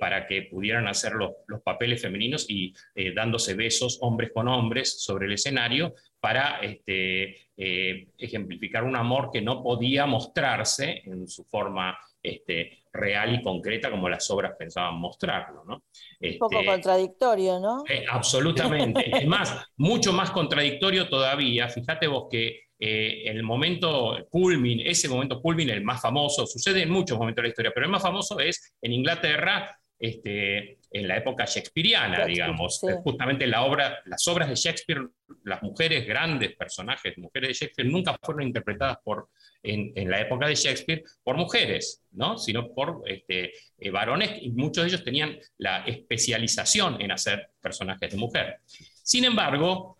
para 0.00 0.26
que 0.26 0.42
pudieran 0.42 0.88
hacer 0.88 1.12
los, 1.12 1.30
los 1.46 1.62
papeles 1.62 2.02
femeninos 2.02 2.46
y 2.48 2.74
eh, 2.94 3.12
dándose 3.14 3.54
besos 3.54 3.98
hombres 4.00 4.30
con 4.32 4.48
hombres 4.48 5.00
sobre 5.00 5.26
el 5.26 5.32
escenario 5.32 5.94
para 6.24 6.58
este, 6.62 7.36
eh, 7.54 8.08
ejemplificar 8.16 8.82
un 8.82 8.96
amor 8.96 9.28
que 9.30 9.42
no 9.42 9.62
podía 9.62 10.06
mostrarse 10.06 11.02
en 11.04 11.28
su 11.28 11.44
forma 11.44 11.98
este, 12.22 12.84
real 12.90 13.34
y 13.34 13.42
concreta 13.42 13.90
como 13.90 14.08
las 14.08 14.30
obras 14.30 14.52
pensaban 14.58 14.94
mostrarlo. 14.94 15.64
¿no? 15.66 15.82
Un 16.22 16.38
poco 16.38 16.60
este, 16.60 16.66
contradictorio, 16.66 17.60
¿no? 17.60 17.84
Eh, 17.86 18.06
absolutamente. 18.10 19.04
es 19.20 19.26
más, 19.26 19.54
mucho 19.76 20.14
más 20.14 20.30
contradictorio 20.30 21.10
todavía. 21.10 21.68
Fíjate 21.68 22.06
vos 22.06 22.28
que 22.30 22.68
eh, 22.78 23.24
el 23.26 23.42
momento 23.42 24.16
culmin, 24.30 24.80
ese 24.80 25.10
momento 25.10 25.42
culmin, 25.42 25.68
el 25.68 25.84
más 25.84 26.00
famoso, 26.00 26.46
sucede 26.46 26.84
en 26.84 26.90
muchos 26.90 27.18
momentos 27.18 27.42
de 27.42 27.48
la 27.48 27.50
historia, 27.50 27.72
pero 27.74 27.84
el 27.84 27.92
más 27.92 28.02
famoso 28.02 28.40
es 28.40 28.74
en 28.80 28.94
Inglaterra, 28.94 29.78
este, 29.98 30.78
en 30.90 31.08
la 31.08 31.16
época 31.16 31.44
shakespeariana, 31.44 32.24
digamos. 32.24 32.78
Sí. 32.78 32.86
Justamente 33.02 33.46
la 33.46 33.64
obra, 33.64 34.00
las 34.06 34.26
obras 34.28 34.48
de 34.48 34.54
Shakespeare, 34.54 35.08
las 35.44 35.62
mujeres, 35.62 36.06
grandes 36.06 36.54
personajes, 36.56 37.18
mujeres 37.18 37.48
de 37.48 37.54
Shakespeare, 37.54 37.88
nunca 37.88 38.16
fueron 38.22 38.46
interpretadas 38.46 38.98
por, 39.02 39.28
en, 39.62 39.92
en 39.94 40.10
la 40.10 40.20
época 40.20 40.46
de 40.46 40.54
Shakespeare 40.54 41.02
por 41.22 41.36
mujeres, 41.36 42.02
¿no? 42.12 42.38
sino 42.38 42.72
por 42.72 43.02
este, 43.06 43.52
eh, 43.78 43.90
varones, 43.90 44.40
y 44.40 44.50
muchos 44.50 44.84
de 44.84 44.90
ellos 44.90 45.04
tenían 45.04 45.36
la 45.58 45.84
especialización 45.84 47.00
en 47.00 47.10
hacer 47.10 47.50
personajes 47.60 48.10
de 48.10 48.16
mujer. 48.16 48.58
Sin 49.02 49.24
embargo, 49.24 49.98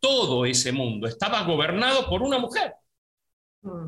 todo 0.00 0.44
ese 0.44 0.72
mundo 0.72 1.06
estaba 1.06 1.42
gobernado 1.42 2.08
por 2.08 2.22
una 2.22 2.38
mujer. 2.38 2.74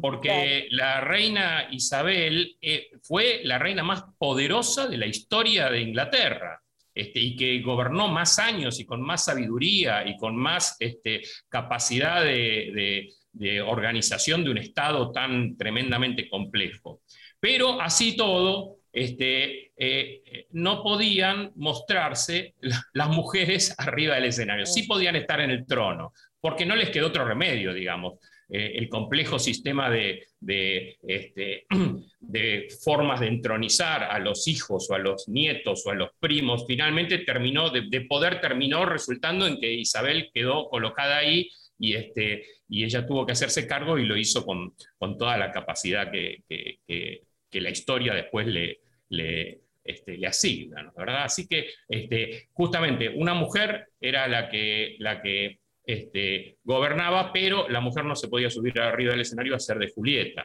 Porque 0.01 0.69
la 0.71 1.01
reina 1.01 1.69
Isabel 1.71 2.57
eh, 2.61 2.89
fue 3.03 3.41
la 3.45 3.59
reina 3.59 3.83
más 3.83 4.05
poderosa 4.19 4.87
de 4.87 4.97
la 4.97 5.07
historia 5.07 5.71
de 5.71 5.81
Inglaterra. 5.81 6.61
Este, 6.95 7.21
y 7.21 7.37
que 7.37 7.61
gobernó 7.61 8.09
más 8.09 8.39
años 8.39 8.81
y 8.81 8.87
con 8.87 9.03
más 9.03 9.27
sabiduría 9.27 10.09
y 10.09 10.17
con 10.17 10.35
más 10.35 10.77
este, 10.81 11.21
capacidad 11.47 12.23
de, 12.23 12.73
de, 12.75 13.13
de, 13.33 13.61
organización 13.61 14.43
de 14.43 14.51
un 14.51 14.57
Estado 14.57 15.13
tan 15.13 15.59
tremendamente 15.59 16.27
complejo. 16.27 17.03
Pero 17.39 17.83
así 17.83 18.17
todo, 18.17 18.79
este, 18.91 19.73
eh, 19.77 20.47
no 20.53 20.83
podían 20.83 21.53
mostrarse 21.57 22.55
las 22.95 23.11
mujeres 23.11 23.75
arriba 23.79 24.15
del 24.15 24.25
escenario, 24.25 24.65
sí 24.65 24.85
podían 24.85 25.17
estar 25.17 25.39
en 25.41 25.51
el 25.51 25.67
trono, 25.67 26.15
porque 26.41 26.65
no 26.65 26.75
les 26.75 26.89
quedó 26.89 27.09
otro 27.09 27.27
remedio, 27.27 27.75
digamos 27.75 28.15
eh, 28.49 28.75
el 28.77 28.89
complejo 28.89 29.41
sistema 29.41 29.91
de, 29.91 30.25
de, 30.39 30.97
este, 31.03 31.67
de, 32.21 32.69
formas 32.85 33.19
de 33.21 33.27
entronizar 33.27 34.05
a 34.05 34.21
los 34.21 34.47
hijos 34.47 34.89
o 34.89 34.95
a 34.95 34.99
los 34.99 35.29
nietos 35.29 35.85
o 35.85 35.91
a 35.91 35.95
los 35.95 36.11
primos, 36.21 36.65
finalmente 36.67 37.19
terminó, 37.19 37.71
de, 37.71 37.89
de, 37.89 38.03
poder 38.03 38.41
terminó 38.41 38.87
resultando 38.87 39.49
en 39.49 39.59
que 39.59 39.73
Isabel 39.73 40.31
quedó 40.33 40.69
colocada 40.69 41.19
ahí 41.19 41.51
y, 41.79 41.95
este, 41.95 42.45
y 42.69 42.85
ella 42.85 43.05
tuvo 43.05 43.27
que 43.27 43.33
hacerse 43.33 43.67
cargo 43.67 43.99
y 43.99 44.07
lo 44.07 44.17
hizo 44.17 44.45
con, 44.45 44.75
con 44.97 45.19
toda 45.19 45.37
la 45.37 45.51
capacidad 45.51 46.11
que, 46.11 46.45
que, 46.49 46.79
que, 46.87 47.61
la 47.61 47.71
historia 47.71 48.13
después 48.13 48.47
le, 48.47 48.81
le, 49.09 49.61
este, 49.83 50.19
le 50.19 50.27
asigna. 50.27 50.93
¿verdad? 50.97 51.25
Así 51.25 51.49
que 51.49 51.71
este, 51.89 52.49
justamente 52.53 53.09
una 53.09 53.35
mujer 53.35 53.89
era 54.01 54.29
la 54.29 54.49
que, 54.51 54.97
la 54.99 55.23
que 55.23 55.61
este, 55.87 56.59
gobernaba, 56.65 57.33
pero 57.33 57.69
la 57.69 57.81
mujer 57.81 58.05
no 58.05 58.17
se 58.17 58.29
podía 58.29 58.51
subir 58.51 58.79
arriba 58.81 59.13
del 59.13 59.21
escenario 59.21 59.55
a 59.55 59.61
ser 59.61 59.79
de 59.79 59.89
Julieta. 59.89 60.45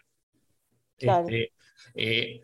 Claro. 0.97 1.27
Este, 1.27 1.51
eh, 1.95 2.41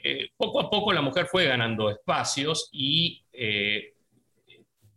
eh, 0.00 0.30
poco 0.36 0.60
a 0.60 0.70
poco 0.70 0.92
la 0.92 1.02
mujer 1.02 1.26
fue 1.26 1.44
ganando 1.44 1.90
espacios 1.90 2.68
y 2.72 3.24
eh, 3.32 3.94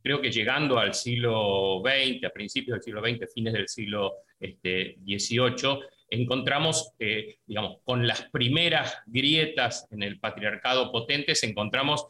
creo 0.01 0.22
que 0.22 0.32
llegando 0.32 0.78
al 0.78 0.94
siglo 0.94 1.82
XX, 1.84 2.25
a 2.25 2.30
principios 2.30 2.75
del 2.75 2.84
siglo 2.84 3.01
XX, 3.01 3.34
fines 3.34 3.54
del 3.54 3.68
siglo 3.68 4.13
XVIII, 4.40 5.00
este, 5.10 5.80
encontramos, 6.10 6.94
eh, 7.00 7.38
digamos, 7.48 7.78
con 7.84 8.06
las 8.06 8.24
primeras 8.30 9.00
grietas 9.08 9.88
en 9.92 10.04
el 10.04 10.20
patriarcado 10.20 10.92
potentes, 10.92 11.44
encontramos 11.44 12.08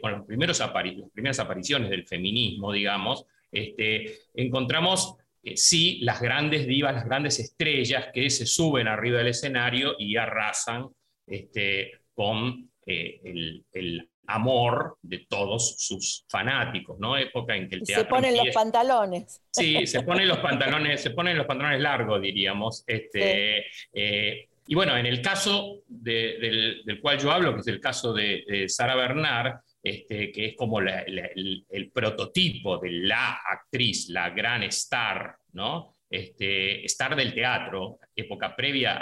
con 0.00 0.12
los 0.12 0.26
primeros 0.26 0.60
las 0.60 0.72
primeras 1.12 1.38
apariciones 1.38 1.90
del 1.90 2.06
feminismo, 2.06 2.72
digamos, 2.72 3.26
este, 3.50 4.18
encontramos 4.34 5.16
eh, 5.42 5.56
sí 5.56 5.98
las 6.02 6.20
grandes 6.20 6.66
divas, 6.66 6.94
las 6.94 7.04
grandes 7.04 7.38
estrellas 7.38 8.08
que 8.12 8.28
se 8.30 8.46
suben 8.46 8.88
arriba 8.88 9.18
del 9.18 9.28
escenario 9.28 9.94
y 9.98 10.16
arrasan 10.16 10.88
este, 11.26 11.92
con 12.14 12.70
el, 12.86 13.64
el 13.72 14.08
amor 14.28 14.98
de 15.02 15.26
todos 15.28 15.76
sus 15.78 16.24
fanáticos, 16.28 16.98
¿no? 16.98 17.16
Época 17.16 17.56
en 17.56 17.68
que 17.68 17.76
el 17.76 17.82
teatro. 17.82 18.04
Se 18.04 18.08
ponen 18.08 18.36
los 18.36 18.54
pantalones. 18.54 19.42
Sí, 19.50 19.86
se 19.86 20.02
ponen 20.02 20.28
los 20.28 20.38
pantalones, 20.38 21.02
se 21.02 21.10
ponen 21.10 21.36
los 21.36 21.46
pantalones 21.46 21.80
largos, 21.80 22.20
diríamos. 22.20 22.84
Este, 22.86 23.64
eh, 23.92 24.48
y 24.66 24.74
bueno, 24.74 24.96
en 24.98 25.06
el 25.06 25.22
caso 25.22 25.78
del, 25.88 26.98
cual 27.00 27.18
yo 27.18 27.32
hablo, 27.32 27.54
que 27.54 27.60
es 27.62 27.68
el 27.68 27.80
caso 27.80 28.12
de, 28.12 28.66
Sara 28.68 28.94
Bernard, 28.94 29.60
este, 29.88 30.32
que 30.32 30.46
es 30.46 30.56
como 30.56 30.80
el, 30.80 31.90
prototipo 31.92 32.78
de 32.78 32.90
la 32.90 33.40
actriz, 33.44 34.08
la 34.08 34.30
gran 34.30 34.62
star, 34.64 35.36
¿no? 35.52 35.96
Este, 36.10 36.84
star 36.86 37.14
del 37.14 37.34
teatro, 37.34 37.98
época 38.14 38.56
previa 38.56 38.96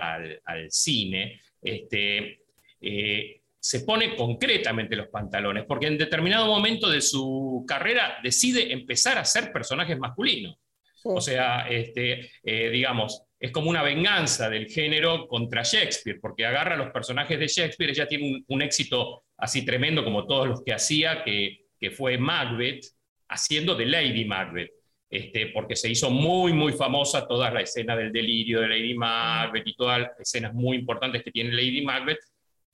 al, 0.45 0.71
cine, 0.71 1.41
este, 1.63 2.41
eh, 2.81 3.41
se 3.59 3.81
pone 3.81 4.15
concretamente 4.15 4.97
los 4.97 5.09
pantalones, 5.09 5.65
porque 5.65 5.87
en 5.87 5.99
determinado 5.99 6.47
momento 6.47 6.89
de 6.89 7.01
su 7.01 7.65
carrera 7.67 8.19
decide 8.23 8.73
empezar 8.73 9.19
a 9.19 9.25
ser 9.25 9.53
personajes 9.53 9.99
masculinos. 9.99 10.57
O 11.03 11.21
sea, 11.21 11.69
este, 11.69 12.31
eh, 12.43 12.71
digamos, 12.71 13.27
es 13.39 13.53
como 13.53 13.71
una 13.71 13.83
venganza 13.83 14.49
del 14.49 14.67
género 14.67 15.29
contra 15.29 15.63
Shakespeare, 15.63 16.19
porque 16.21 16.47
agarra 16.47 16.77
los 16.77 16.91
personajes 16.91 17.39
de 17.39 17.49
Shakespeare, 17.49 17.91
ella 17.91 18.09
tiene 18.09 18.45
un, 18.47 18.63
éxito 18.63 19.25
así 19.39 19.65
tremendo 19.65 20.05
como 20.05 20.27
todos 20.27 20.49
los 20.49 20.63
que 20.63 20.73
hacía, 20.73 21.25
que, 21.25 21.67
que 21.79 21.91
fue 21.91 22.19
Macbeth, 22.19 22.85
haciendo 23.29 23.75
de 23.75 23.87
Lady 23.87 24.25
Macbeth. 24.25 24.71
Este, 25.09 25.47
porque 25.49 25.77
se 25.77 25.89
hizo 25.89 26.11
muy, 26.11 26.53
muy 26.53 26.73
famosa 26.73 27.29
toda 27.29 27.51
la 27.51 27.61
escena 27.61 27.95
del 27.95 28.13
delirio 28.13 28.61
de 28.61 28.69
Lady 28.69 28.95
Macbeth 28.95 29.67
y 29.67 29.77
todas 29.77 30.01
las 30.01 30.21
escenas 30.21 30.53
muy 30.53 30.77
importantes 30.77 31.23
que 31.23 31.31
tiene 31.31 31.53
Lady 31.53 31.85
Macbeth, 31.85 32.19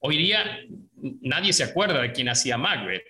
Hoy 0.05 0.17
día 0.17 0.59
nadie 1.21 1.53
se 1.53 1.63
acuerda 1.63 2.03
de 2.03 2.11
quién 2.11 2.29
hacía 2.29 2.59
Macbeth, 2.59 3.05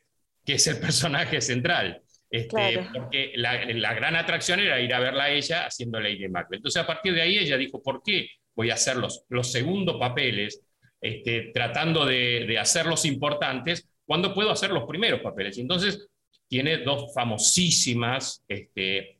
que 0.44 0.54
es 0.54 0.66
el 0.66 0.78
personaje 0.80 1.40
central. 1.40 2.02
Este, 2.30 2.87
porque 2.94 3.32
la, 3.35 3.94
gran 3.94 4.16
atracción 4.16 4.61
era 4.61 4.80
ir 4.80 4.92
a 4.94 5.00
verla 5.00 5.25
a 5.25 5.30
ella 5.30 5.66
haciendo 5.66 6.00
Lady 6.00 6.28
Macbeth. 6.28 6.59
Entonces, 6.59 6.82
a 6.82 6.87
partir 6.87 7.14
de 7.14 7.23
ahí, 7.23 7.38
ella 7.38 7.56
dijo: 7.56 7.82
¿Por 7.82 8.02
qué 8.02 8.28
voy 8.54 8.71
a 8.71 8.75
hacer 8.75 8.97
los, 8.97 9.25
los 9.30 9.50
segundos 9.50 9.97
papeles, 9.99 10.62
este, 11.02 11.50
tratando 11.52 12.06
de, 12.06 12.56
hacerlos 12.59 13.04
importantes, 13.04 13.88
cuando 14.06 14.32
puedo 14.32 14.50
hacer 14.50 14.71
los 14.71 14.85
primeros 14.85 15.21
papeles? 15.21 15.59
entonces, 15.59 16.09
tiene 16.49 16.78
dos 16.78 17.12
famosísimas 17.14 18.44
este, 18.47 19.18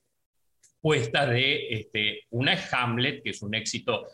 puestas 0.81 1.31
de 1.31 1.69
este, 1.71 2.27
una 2.31 2.53
es 2.53 2.73
Hamlet, 2.73 3.23
que 3.23 3.31
es 3.31 3.43
un 3.43 3.55
éxito 3.55 4.07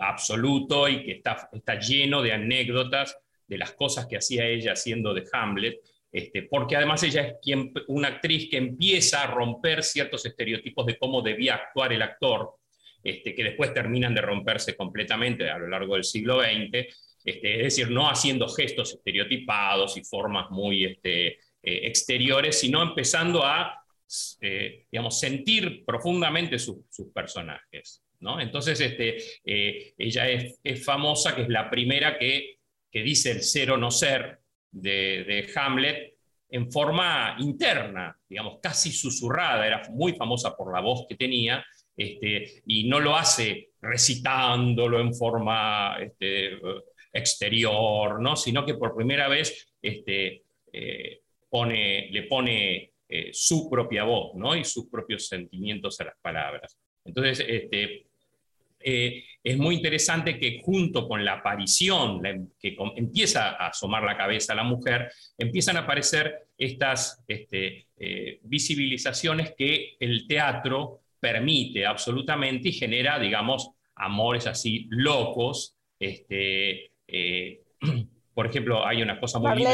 absoluto 0.00 0.88
y 0.88 1.04
que 1.04 1.12
está, 1.12 1.48
está 1.52 1.78
lleno 1.78 2.22
de 2.22 2.32
anécdotas 2.32 3.16
de 3.46 3.58
las 3.58 3.72
cosas 3.72 4.06
que 4.06 4.16
hacía 4.16 4.46
ella 4.46 4.72
haciendo 4.72 5.12
de 5.12 5.24
Hamlet, 5.32 5.80
este, 6.10 6.42
porque 6.44 6.76
además 6.76 7.02
ella 7.02 7.22
es 7.22 7.34
quien, 7.42 7.72
una 7.88 8.08
actriz 8.08 8.48
que 8.48 8.56
empieza 8.56 9.22
a 9.22 9.26
romper 9.26 9.82
ciertos 9.82 10.24
estereotipos 10.24 10.86
de 10.86 10.96
cómo 10.96 11.22
debía 11.22 11.56
actuar 11.56 11.92
el 11.92 12.02
actor, 12.02 12.54
este, 13.04 13.34
que 13.34 13.44
después 13.44 13.72
terminan 13.74 14.14
de 14.14 14.22
romperse 14.22 14.74
completamente 14.74 15.48
a 15.48 15.58
lo 15.58 15.68
largo 15.68 15.94
del 15.94 16.04
siglo 16.04 16.40
XX, 16.40 16.86
este, 17.24 17.56
es 17.56 17.62
decir, 17.62 17.90
no 17.90 18.08
haciendo 18.08 18.48
gestos 18.48 18.94
estereotipados 18.94 19.96
y 19.96 20.04
formas 20.04 20.50
muy 20.50 20.84
este, 20.84 21.26
eh, 21.26 21.36
exteriores, 21.62 22.58
sino 22.58 22.82
empezando 22.82 23.44
a 23.44 23.80
eh, 24.40 24.86
digamos, 24.90 25.18
sentir 25.18 25.84
profundamente 25.84 26.58
sus 26.58 26.84
personajes. 27.12 28.04
Entonces, 28.40 28.80
este, 28.80 29.16
eh, 29.44 29.94
ella 29.98 30.28
es, 30.28 30.84
famosa, 30.84 31.34
que 31.34 31.42
es 31.42 31.48
la 31.48 31.68
primera 31.70 32.18
que, 32.18 32.58
dice 32.92 33.32
el 33.32 33.42
ser 33.42 33.72
o 33.72 33.76
no 33.76 33.90
ser 33.90 34.38
de, 34.70 35.50
Hamlet 35.56 36.14
en 36.48 36.70
forma 36.70 37.36
interna, 37.40 38.16
digamos, 38.28 38.60
casi 38.62 38.92
susurrada, 38.92 39.66
era 39.66 39.82
muy 39.90 40.12
famosa 40.12 40.56
por 40.56 40.72
la 40.72 40.80
voz 40.80 41.04
que 41.08 41.16
tenía, 41.16 41.64
este, 41.96 42.62
y 42.66 42.88
no 42.88 43.00
lo 43.00 43.16
hace 43.16 43.70
recitándolo 43.80 45.00
en 45.00 45.14
forma 45.14 45.96
este, 46.00 46.58
exterior, 47.12 48.20
¿no? 48.20 48.34
sino 48.36 48.66
que 48.66 48.74
por 48.74 48.94
primera 48.94 49.28
vez 49.28 49.74
este, 49.80 50.42
eh, 50.72 51.20
pone, 51.48 52.08
le 52.10 52.24
pone 52.24 52.90
eh, 53.08 53.30
su 53.32 53.70
propia 53.70 54.02
voz 54.02 54.34
¿no? 54.34 54.56
y 54.56 54.64
sus 54.64 54.88
propios 54.88 55.28
sentimientos 55.28 56.00
a 56.00 56.04
las 56.04 56.16
palabras. 56.20 56.76
Entonces, 57.04 57.46
eh, 57.46 58.06
es 59.42 59.56
muy 59.56 59.76
interesante 59.76 60.38
que 60.38 60.60
junto 60.62 61.08
con 61.08 61.24
la 61.24 61.34
aparición, 61.34 62.20
que 62.60 62.76
empieza 62.96 63.50
a 63.50 63.68
asomar 63.68 64.02
la 64.02 64.16
cabeza 64.16 64.52
a 64.52 64.56
la 64.56 64.64
mujer, 64.64 65.10
empiezan 65.38 65.76
a 65.76 65.80
aparecer 65.80 66.48
estas 66.58 67.24
visibilizaciones 68.42 69.54
que 69.56 69.96
el 70.00 70.26
teatro 70.26 71.03
permite 71.24 71.86
absolutamente 71.86 72.68
y 72.68 72.72
genera, 72.72 73.18
digamos, 73.18 73.70
amores 73.94 74.46
así 74.46 74.86
locos. 74.90 75.74
Este, 75.98 76.90
eh, 77.08 77.62
por 78.34 78.46
ejemplo, 78.46 78.86
hay 78.86 79.00
una 79.00 79.18
cosa 79.18 79.38
muy 79.38 79.56
linda. 79.56 79.70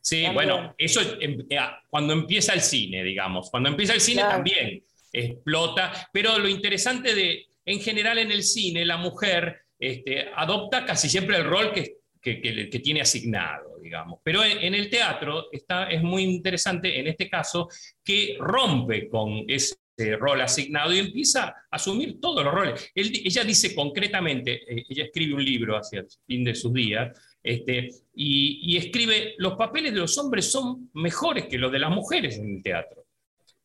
Sí, 0.00 0.24
bueno, 0.32 0.74
eso 0.78 1.00
em, 1.20 1.46
cuando 1.90 2.14
empieza 2.14 2.54
el 2.54 2.62
cine, 2.62 3.04
digamos, 3.04 3.50
cuando 3.50 3.68
empieza 3.68 3.92
el 3.92 4.00
cine 4.00 4.22
también 4.22 4.82
explota, 5.12 6.08
pero 6.10 6.38
lo 6.38 6.48
interesante 6.48 7.14
de, 7.14 7.46
en 7.66 7.78
general 7.80 8.18
en 8.18 8.32
el 8.32 8.42
cine 8.42 8.86
la 8.86 8.96
mujer 8.96 9.66
este, 9.78 10.30
adopta 10.34 10.86
casi 10.86 11.10
siempre 11.10 11.36
el 11.36 11.44
rol 11.44 11.72
que, 11.72 11.98
que, 12.22 12.80
tiene 12.82 13.02
asignado, 13.02 13.78
digamos. 13.80 14.20
Pero 14.24 14.42
en, 14.42 14.74
el 14.74 14.88
teatro 14.88 15.48
está, 15.52 15.90
es 15.90 16.02
muy 16.02 16.22
interesante 16.22 16.98
en 16.98 17.08
este 17.08 17.28
caso 17.28 17.68
que 18.02 18.36
rompe 18.40 19.08
con 19.08 19.44
ese 19.46 19.76
rol 20.18 20.40
asignado 20.40 20.92
y 20.92 20.98
empieza 20.98 21.44
a 21.44 21.54
asumir 21.70 22.20
todos 22.20 22.44
los 22.44 22.52
roles. 22.52 22.90
ella 22.94 23.44
dice 23.44 23.74
concretamente, 23.74 24.62
eh, 24.66 24.84
ella 24.88 25.04
escribe 25.04 25.34
un 25.34 25.44
libro 25.44 25.76
hacia 25.76 26.00
el 26.00 26.08
fin 26.26 26.44
de 26.44 26.54
sus 26.54 26.72
días, 26.72 27.16
este, 27.42 27.90
y, 28.14 28.60
y, 28.62 28.76
escribe, 28.76 29.34
los 29.38 29.54
papeles 29.54 29.92
de 29.92 30.00
los 30.00 30.16
hombres 30.18 30.50
son 30.50 30.90
mejores 30.94 31.46
que 31.46 31.58
los 31.58 31.72
de 31.72 31.80
las 31.80 31.90
mujeres 31.90 32.38
en 32.38 32.56
el 32.56 32.62
teatro. 32.62 33.04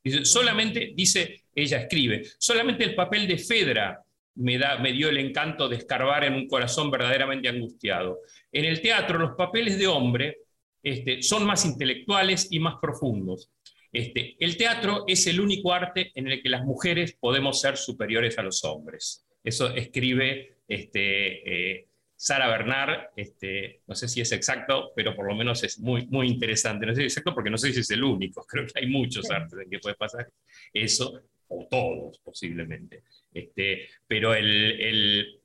Dice, 0.04 0.26
solamente, 0.26 0.94
dice, 0.96 1.44
ella 1.54 1.82
escribe, 1.82 2.24
solamente 2.38 2.84
el 2.84 2.96
papel 2.96 3.28
de 3.28 3.38
Fedra 3.38 4.04
me, 4.36 4.58
da, 4.58 4.78
me 4.80 4.94
dio 4.94 5.10
el 5.10 5.18
encanto 5.18 5.68
de 5.68 5.78
escarbar 5.78 6.24
en 6.24 6.34
un 6.34 6.48
corazón 6.48 6.90
verdaderamente 6.90 7.50
angustiado. 7.50 8.20
En 8.52 8.66
el 8.66 8.82
teatro 8.82 9.18
los 9.20 9.36
papeles 9.36 9.78
de 9.78 9.88
hombre 9.88 10.38
este, 10.82 11.22
son 11.22 11.46
más 11.46 11.66
intelectuales 11.66 12.48
y 12.52 12.60
más 12.60 12.76
profundos. 12.82 13.50
Este, 13.92 14.36
el 14.40 14.58
teatro 14.58 15.06
es 15.08 15.28
el 15.28 15.40
único 15.40 15.74
arte 15.74 16.12
en 16.16 16.28
el 16.28 16.42
que 16.42 16.50
las 16.50 16.64
mujeres 16.64 17.14
podemos 17.20 17.62
ser 17.62 17.78
superiores 17.78 18.38
a 18.38 18.44
los 18.44 18.64
hombres. 18.64 19.26
Eso 19.44 19.74
escribe 19.74 20.58
este, 20.68 21.78
eh, 21.80 21.88
Sara 22.16 22.48
Bernard, 22.48 23.12
este, 23.16 23.82
no 23.88 23.96
sé 23.96 24.08
si 24.08 24.22
es 24.22 24.32
exacto, 24.32 24.92
pero 24.96 25.16
por 25.16 25.28
lo 25.28 25.36
menos 25.36 25.64
es 25.64 25.80
muy, 25.80 26.08
muy 26.08 26.28
interesante. 26.28 26.86
No 26.86 26.94
sé 26.94 27.02
si 27.02 27.08
es 27.08 27.14
exacto 27.14 27.34
porque 27.34 27.52
no 27.52 27.58
sé 27.58 27.72
si 27.72 27.80
es 27.80 27.90
el 27.92 28.04
único, 28.04 28.46
creo 28.50 28.66
que 28.66 28.80
hay 28.80 28.88
muchos 28.88 29.30
artes 29.30 29.60
en 29.60 29.70
que 29.70 29.80
puede 29.80 29.96
pasar 29.96 30.28
eso, 30.74 31.22
o 31.50 31.68
todos 31.70 32.20
posiblemente. 32.20 33.04
Este, 33.34 33.88
pero, 34.08 34.34
el, 34.34 35.40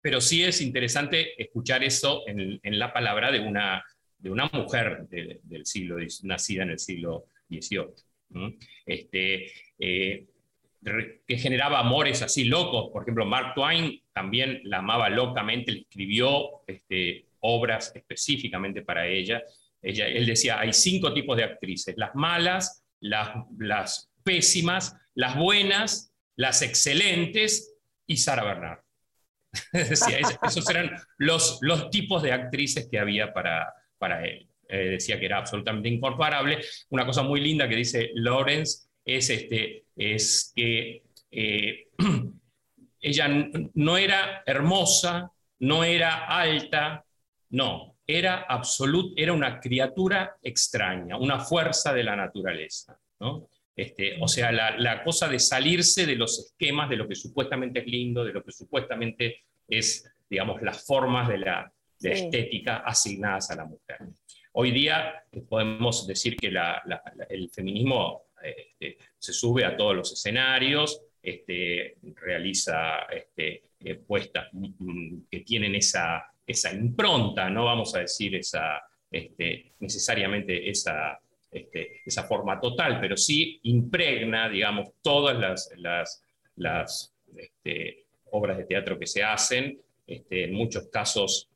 pero 0.00 0.20
sí 0.20 0.42
es 0.42 0.60
interesante 0.60 1.40
escuchar 1.40 1.84
eso 1.84 2.22
en, 2.26 2.58
la 2.62 2.92
palabra 2.92 3.30
de 3.30 3.40
una, 3.40 3.84
de 4.18 4.30
una 4.30 4.48
mujer 4.52 5.06
del 5.08 5.66
siglo, 5.66 5.96
nacida 6.22 6.62
en 6.62 6.70
el 6.70 6.78
siglo 6.78 7.26
Este, 8.86 9.46
eh, 9.78 10.26
que 11.26 11.38
generaba 11.38 11.78
amores 11.78 12.22
así 12.22 12.44
locos. 12.44 12.90
Por 12.92 13.02
ejemplo, 13.02 13.24
Mark 13.24 13.54
Twain 13.54 14.02
también 14.12 14.60
la 14.64 14.78
amaba 14.78 15.08
locamente, 15.08 15.72
le 15.72 15.80
escribió 15.80 16.62
este, 16.66 17.26
obras 17.40 17.92
específicamente 17.94 18.82
para 18.82 19.06
ella. 19.06 19.42
ella. 19.80 20.06
Él 20.06 20.26
decía, 20.26 20.60
hay 20.60 20.72
cinco 20.72 21.12
tipos 21.14 21.36
de 21.36 21.44
actrices, 21.44 21.94
las 21.96 22.14
malas, 22.14 22.84
las, 23.00 24.10
pésimas, 24.22 24.96
las 25.14 25.36
buenas, 25.36 26.12
las 26.36 26.62
excelentes 26.62 27.74
y 28.06 28.16
Sara 28.16 28.44
Bernard. 28.44 28.78
esos 29.72 30.68
eran 30.68 30.96
los, 31.18 31.58
los 31.60 31.90
tipos 31.90 32.22
de 32.22 32.32
actrices 32.32 32.88
que 32.90 32.98
había 32.98 33.32
para, 33.32 33.72
para 33.98 34.24
él. 34.26 34.48
Eh, 34.74 34.90
decía 34.90 35.20
que 35.20 35.26
era 35.26 35.38
absolutamente 35.38 35.88
incomparable. 35.88 36.58
Una 36.90 37.06
cosa 37.06 37.22
muy 37.22 37.40
linda 37.40 37.68
que 37.68 37.76
dice 37.76 38.10
Lawrence 38.14 38.88
es, 39.04 39.30
este, 39.30 39.84
es 39.94 40.52
que 40.54 41.04
eh, 41.30 41.86
ella 43.00 43.28
no 43.74 43.96
era 43.96 44.42
hermosa, 44.44 45.30
no 45.60 45.84
era 45.84 46.26
alta, 46.26 47.04
no, 47.50 47.96
era 48.04 48.46
absolut, 48.48 49.12
era 49.16 49.32
una 49.32 49.60
criatura 49.60 50.36
extraña, 50.42 51.16
una 51.16 51.38
fuerza 51.38 51.92
de 51.92 52.02
la 52.02 52.16
naturaleza. 52.16 52.98
¿no? 53.20 53.48
Este, 53.76 54.16
o 54.20 54.26
sea, 54.26 54.50
la, 54.50 55.04
cosa 55.04 55.28
de 55.28 55.38
salirse 55.38 56.04
de 56.04 56.16
los 56.16 56.46
esquemas 56.46 56.90
de 56.90 56.96
lo 56.96 57.06
que 57.06 57.14
supuestamente 57.14 57.78
es 57.80 57.86
lindo, 57.86 58.24
de 58.24 58.32
lo 58.32 58.42
que 58.42 58.50
supuestamente 58.50 59.44
es, 59.68 60.04
digamos, 60.28 60.60
las 60.62 60.84
formas 60.84 61.28
de 61.28 61.38
la, 61.38 61.70
estética 62.00 62.78
asignadas 62.78 63.50
a 63.50 63.56
la 63.56 63.64
mujer. 63.64 63.98
Hoy 64.56 64.70
día 64.70 65.24
eh, 65.32 65.40
podemos 65.40 66.06
decir 66.06 66.36
que 66.36 66.52
el 67.28 67.50
feminismo 67.50 68.26
este, 68.40 68.98
se 69.18 69.32
sube 69.32 69.64
a 69.64 69.76
todos 69.76 69.96
los 69.96 70.12
escenarios, 70.12 71.02
este, 71.20 71.96
realiza 72.14 73.00
este, 73.10 73.64
eh, 73.80 73.96
puestas 73.96 74.46
mm, 74.52 74.66
mm, 74.78 75.26
que 75.28 75.40
tienen 75.40 75.74
esa, 75.74 76.30
impronta, 76.72 77.50
no 77.50 77.64
vamos 77.64 77.96
a 77.96 78.00
decir 78.00 78.36
esa, 78.36 78.80
necesariamente 79.80 80.70
esa, 80.70 81.18
forma 82.28 82.60
total, 82.60 83.00
pero 83.00 83.16
sí 83.16 83.58
impregna, 83.64 84.48
digamos, 84.48 84.90
todas 85.02 85.68
las, 85.74 87.12
obras 88.30 88.58
de 88.58 88.64
teatro 88.64 88.98
que 89.00 89.06
se 89.08 89.24
hacen, 89.24 89.80
en 90.06 90.52
muchos 90.52 90.86
casos 90.88 91.48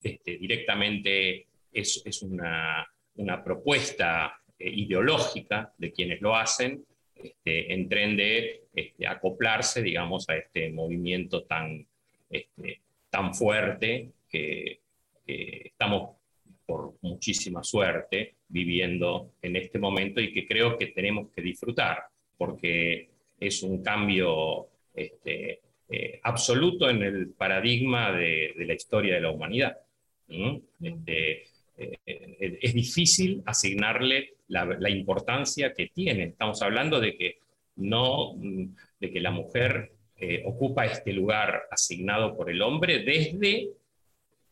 directamente 0.00 1.46
es, 1.72 2.02
es 2.04 2.22
una, 2.22 2.86
una, 3.16 3.42
propuesta 3.42 4.40
eh, 4.58 4.70
ideológica 4.70 5.72
de 5.76 5.92
quienes 5.92 6.20
lo 6.20 6.36
hacen, 6.36 6.84
este, 7.14 7.72
en 7.72 7.88
tren 7.88 8.16
de 8.16 8.64
este, 8.74 9.06
acoplarse, 9.06 9.82
digamos, 9.82 10.28
a 10.28 10.36
este 10.36 10.70
movimiento 10.70 11.44
tan, 11.44 11.86
este, 12.28 12.80
tan 13.10 13.34
fuerte 13.34 14.10
que, 14.28 14.80
que 15.24 15.62
estamos 15.66 16.16
por 16.66 16.94
muchísima 17.02 17.62
suerte 17.62 18.34
viviendo 18.48 19.32
en 19.42 19.56
este 19.56 19.78
momento 19.78 20.20
y 20.20 20.32
que 20.32 20.46
creo 20.46 20.76
que 20.76 20.88
tenemos 20.88 21.30
que 21.30 21.42
disfrutar, 21.42 22.04
porque 22.36 23.08
es 23.38 23.62
un 23.62 23.82
cambio 23.82 24.68
este, 24.94 25.60
eh, 25.88 26.20
absoluto 26.22 26.88
en 26.88 27.02
el 27.02 27.28
paradigma 27.30 28.12
de, 28.12 28.54
la 28.56 28.74
historia 28.74 29.14
de 29.14 29.20
la 29.20 29.30
humanidad. 29.30 29.76
Este, 30.80 31.44
eh, 32.06 32.58
es 32.60 32.74
difícil 32.74 33.42
asignarle 33.46 34.34
la, 34.48 34.90
importancia 34.90 35.72
que 35.72 35.88
tiene. 35.88 36.24
Estamos 36.24 36.62
hablando 36.62 37.00
de 37.00 37.16
que, 37.16 37.38
no, 37.76 38.34
de 39.00 39.10
que 39.10 39.20
la 39.20 39.30
mujer 39.30 39.92
eh, 40.16 40.42
ocupa 40.44 40.86
este 40.86 41.12
lugar 41.12 41.62
asignado 41.70 42.36
por 42.36 42.50
el 42.50 42.60
hombre 42.62 43.02
desde 43.02 43.70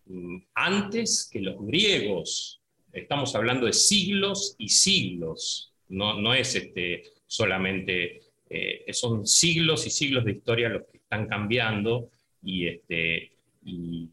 mm, 0.06 0.38
antes 0.54 1.28
que 1.30 1.40
los 1.40 1.64
griegos 1.64 2.60
estamos 2.92 3.34
hablando 3.34 3.66
de 3.66 3.72
siglos 3.72 4.56
y 4.58 4.68
siglos, 4.68 5.72
no, 5.88 6.20
no 6.20 6.34
es 6.34 6.54
este, 6.54 7.04
solamente, 7.26 8.20
eh, 8.48 8.84
son 8.92 9.26
siglos 9.26 9.86
y 9.86 9.90
siglos 9.90 10.24
de 10.24 10.32
historia 10.32 10.68
los 10.68 10.82
que 10.86 10.98
están 10.98 11.26
cambiando 11.28 12.10
y 12.42 12.66
este, 12.66 13.32
y, 13.64 14.08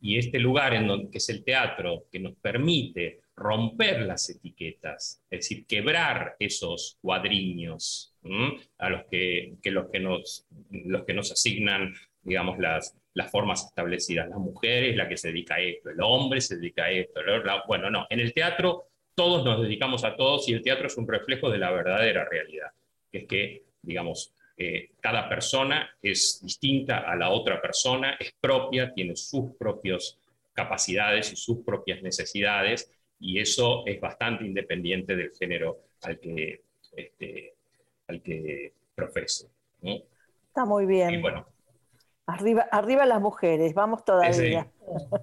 este 0.00 0.38
lugar 0.38 0.74
en 0.74 0.86
donde, 0.86 1.10
que 1.10 1.18
es 1.18 1.28
el 1.28 1.44
teatro, 1.44 2.06
que 2.10 2.20
nos 2.20 2.34
permite 2.36 3.20
romper 3.36 4.02
las 4.02 4.28
etiquetas, 4.30 5.22
es 5.30 5.40
decir, 5.40 5.66
quebrar 5.66 6.36
esos 6.38 6.98
cuadriños 7.00 8.14
a 8.78 8.90
los 8.90 9.02
que, 9.10 9.56
los, 9.64 9.90
que 9.90 10.00
nos, 10.00 10.46
los 10.70 11.04
que 11.04 11.14
nos 11.14 11.32
asignan, 11.32 11.94
digamos, 12.22 12.58
las, 12.58 12.96
las 13.14 13.30
formas 13.30 13.64
establecidas. 13.64 14.28
La 14.28 14.38
mujer 14.38 14.84
es 14.84 14.96
la 14.96 15.08
que 15.08 15.16
se 15.16 15.28
dedica 15.28 15.56
a 15.56 15.60
esto, 15.60 15.90
el 15.90 16.00
hombre 16.00 16.40
se 16.40 16.56
dedica 16.56 16.84
a 16.84 16.90
esto. 16.90 17.20
bueno, 17.66 17.90
no, 17.90 18.06
en 18.10 18.20
el 18.20 18.32
teatro 18.32 18.88
todos 19.14 19.44
nos 19.44 19.60
dedicamos 19.60 20.04
a 20.04 20.14
todos 20.14 20.48
y 20.48 20.52
el 20.52 20.62
teatro 20.62 20.86
es 20.86 20.96
un 20.96 21.08
reflejo 21.08 21.50
de 21.50 21.58
la 21.58 21.72
verdadera 21.72 22.24
realidad, 22.28 22.70
que 23.10 23.18
es 23.18 23.26
que, 23.26 23.64
digamos, 23.82 24.32
eh, 24.58 24.90
cada 25.00 25.28
persona 25.28 25.88
es 26.02 26.40
distinta 26.42 26.98
a 26.98 27.14
la 27.16 27.30
otra 27.30 27.60
persona, 27.60 28.16
es 28.18 28.32
propia, 28.40 28.92
tiene 28.92 29.14
sus 29.16 29.54
propias 29.56 30.18
capacidades 30.52 31.32
y 31.32 31.36
sus 31.36 31.58
propias 31.64 32.02
necesidades, 32.02 32.90
y 33.20 33.40
eso 33.40 33.84
es 33.86 34.00
bastante 34.00 34.44
independiente 34.44 35.14
del 35.14 35.30
género 35.30 35.78
al 36.02 36.18
que, 36.18 36.62
este, 36.96 37.54
al 38.08 38.20
que 38.22 38.72
profese. 38.94 39.48
Está 39.80 40.64
muy 40.64 40.86
bien. 40.86 41.10
Y 41.14 41.18
bueno, 41.18 41.46
Arriba, 42.28 42.68
arriba 42.70 43.06
las 43.06 43.22
mujeres, 43.22 43.72
vamos 43.72 44.04
todavía. 44.04 44.68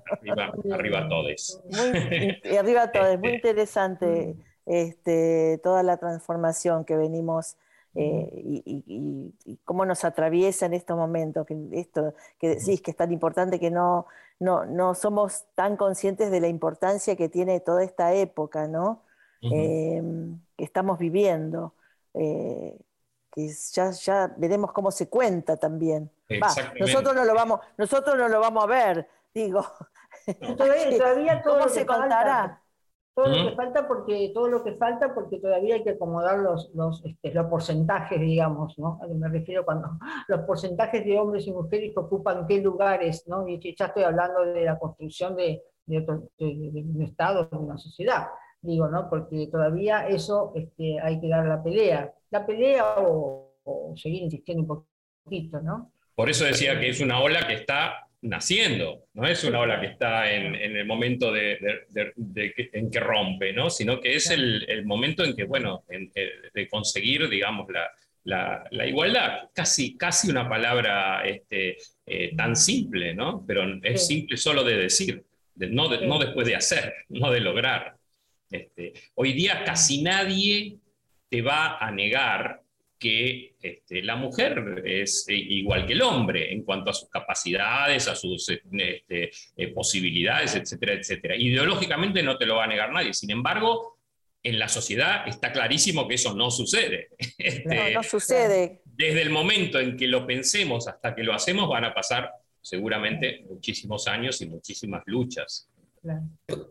Arriba, 0.10 0.54
arriba 0.74 1.08
todos. 1.08 1.62
y 2.44 2.56
arriba 2.56 2.92
todos, 2.92 3.20
muy 3.20 3.36
este, 3.36 3.50
interesante 3.50 4.36
este, 4.66 5.60
toda 5.62 5.84
la 5.84 5.98
transformación 5.98 6.84
que 6.84 6.98
venimos 6.98 7.58
eh, 7.96 8.30
y, 8.34 9.60
cómo 9.64 9.86
nos 9.86 10.04
atraviesa 10.04 10.66
en 10.66 10.74
estos 10.74 10.98
momentos, 10.98 11.46
que 11.48 11.56
esto 11.72 12.14
que 12.40 12.50
decís 12.50 12.82
que 12.82 12.92
es 12.92 12.98
tan 12.98 13.12
importante 13.12 13.60
que 13.60 13.72
no, 13.72 14.06
no, 14.40 14.66
no 14.66 14.94
somos 14.96 15.46
tan 15.56 15.78
conscientes 15.78 16.30
de 16.30 16.42
la 16.42 16.48
importancia 16.48 17.16
que 17.16 17.30
tiene 17.30 17.60
toda 17.60 17.84
esta 17.84 18.14
época, 18.14 18.68
¿no? 18.68 19.04
Em, 19.42 20.40
que 20.58 20.64
estamos 20.64 20.98
viviendo. 20.98 21.74
Eh, 22.14 22.78
que 23.32 23.50
ya, 23.74 23.92
ya 23.92 24.34
veremos 24.38 24.72
cómo 24.72 24.92
se 24.92 25.10
cuenta 25.10 25.58
también 25.58 26.10
nosotros 26.80 27.16
no 27.16 27.26
lo 27.26 27.34
vamos, 27.34 27.60
nosotros 27.78 28.18
no 28.18 28.28
lo 28.28 28.40
vamos 28.40 28.64
a 28.64 28.68
ver, 28.68 29.10
digo. 29.34 29.66
Todavía, 30.58 31.42
todo 31.44 31.60
¿Cómo 31.60 31.70
se 31.70 31.86
contará? 31.86 32.62
Todo 33.16 33.30
lo 33.30 33.50
que 33.50 33.56
falta 33.56 33.88
porque 33.88 34.32
todo 34.34 34.48
lo 34.50 34.64
que 34.64 34.74
falta 34.74 35.16
porque 35.16 35.40
todavía 35.40 35.76
hay 35.76 35.84
que 35.84 35.92
acomodar 35.92 36.40
los, 36.40 36.70
los, 36.76 37.04
este, 37.06 37.34
los 37.34 37.48
porcentajes 37.48 38.20
digamos 38.20 38.78
no 38.78 39.00
a 39.02 39.08
me 39.08 39.30
refiero 39.30 39.64
cuando 39.64 39.90
los 40.28 40.42
porcentajes 40.42 41.06
de 41.06 41.18
hombres 41.18 41.48
y 41.48 41.54
mujeres 41.54 41.94
que 41.94 42.00
ocupan 42.00 42.46
qué 42.46 42.62
lugares 42.62 43.26
no 43.28 43.48
y 43.48 43.60
ya 43.76 43.86
estoy 43.86 44.04
hablando 44.04 44.42
de 44.42 44.66
la 44.66 44.78
construcción 44.78 45.36
de, 45.38 45.64
de, 45.86 46.06
un 46.06 47.02
estado 47.02 47.46
de 47.46 47.58
una 47.58 47.78
sociedad 47.78 48.28
digo 48.62 48.90
no 48.90 49.10
porque 49.10 49.48
todavía 49.48 50.08
eso 50.10 50.52
este, 50.56 51.00
hay 51.00 51.22
que 51.22 51.30
dar 51.30 51.46
la 51.46 51.64
pelea. 51.64 52.14
La 52.32 52.46
pelea 52.46 53.00
o, 53.00 53.54
o 53.64 53.94
seguir 53.96 54.24
insistiendo 54.24 54.64
un 54.64 54.86
poquito 55.24 55.62
no 55.62 55.94
por 56.16 56.30
eso 56.30 56.44
decía 56.44 56.78
que 56.80 56.90
es 56.90 57.00
una 57.00 57.22
ola 57.22 57.48
que 57.48 57.54
está 57.54 58.05
naciendo, 58.26 59.06
no 59.14 59.28
es 59.28 59.44
una 59.44 59.60
ola 59.60 59.80
que 59.80 59.88
está 59.88 60.32
en, 60.32 60.56
el 60.56 60.86
momento 60.86 61.32
de, 61.32 61.58
en 62.74 62.92
que 62.92 63.00
rompe, 63.00 63.54
¿no? 63.54 63.70
sino 63.70 64.02
que 64.02 64.16
es 64.16 64.30
el, 64.32 64.84
momento 64.86 65.24
en 65.24 65.36
que, 65.36 65.44
bueno, 65.44 65.84
eh, 65.90 66.10
de 66.54 66.68
conseguir, 66.68 67.30
digamos, 67.30 67.68
la, 68.24 68.64
igualdad, 68.88 69.50
casi, 69.54 69.96
casi 69.96 70.30
una 70.30 70.50
palabra 70.50 71.24
este, 71.26 71.78
eh, 72.06 72.36
tan 72.36 72.56
simple, 72.56 73.14
¿no? 73.14 73.44
pero 73.46 73.64
es 73.84 74.08
simple 74.08 74.38
solo 74.38 74.64
de 74.64 74.78
decir, 74.78 75.24
no, 75.56 75.90
no 76.02 76.20
después 76.20 76.48
de 76.48 76.56
hacer, 76.56 76.94
no 77.10 77.32
de 77.32 77.40
lograr. 77.40 77.96
Este, 78.50 78.94
hoy 79.16 79.34
día 79.34 79.64
casi 79.64 80.02
nadie 80.02 80.78
te 81.30 81.42
va 81.42 81.78
a 81.78 81.92
negar 81.92 82.62
que 82.98 83.55
este, 83.66 84.04
la 84.04 84.16
mujer 84.16 84.84
es 84.86 85.26
eh, 85.28 85.34
igual 85.34 85.88
que 85.88 85.94
el 85.94 86.02
hombre 86.04 86.54
en 86.54 86.64
cuanto 86.64 86.92
a 86.92 86.94
sus 86.94 87.10
capacidades, 87.10 88.08
a 88.08 88.16
sus 88.16 88.48
este, 88.50 89.32
eh, 89.58 89.68
posibilidades, 89.74 90.56
etcétera, 90.56 90.94
etcétera. 90.94 91.36
Ideológicamente 91.36 92.22
no 92.22 92.38
te 92.38 92.46
lo 92.46 92.58
va 92.58 92.66
a 92.66 92.68
negar 92.68 92.92
nadie. 92.92 93.14
Sin 93.14 93.32
embargo, 93.32 93.98
en 94.44 94.60
la 94.60 94.70
sociedad 94.70 95.28
está 95.28 95.52
clarísimo 95.52 96.08
que 96.08 96.16
eso 96.16 96.36
no 96.36 96.52
sucede. 96.52 97.10
Este, 97.38 97.94
no, 97.94 98.04
sucede. 98.04 98.82
Desde 98.86 99.22
el 99.22 99.30
momento 99.30 99.80
en 99.80 99.98
que 99.98 100.08
lo 100.08 100.28
pensemos 100.28 100.88
hasta 100.88 101.16
que 101.16 101.24
lo 101.24 101.34
hacemos 101.34 101.68
van 101.68 101.86
a 101.86 101.94
pasar 101.94 102.30
seguramente 102.62 103.46
muchísimos 103.50 104.08
años 104.08 104.42
y 104.42 104.48
muchísimas 104.48 105.04
luchas. 105.08 105.70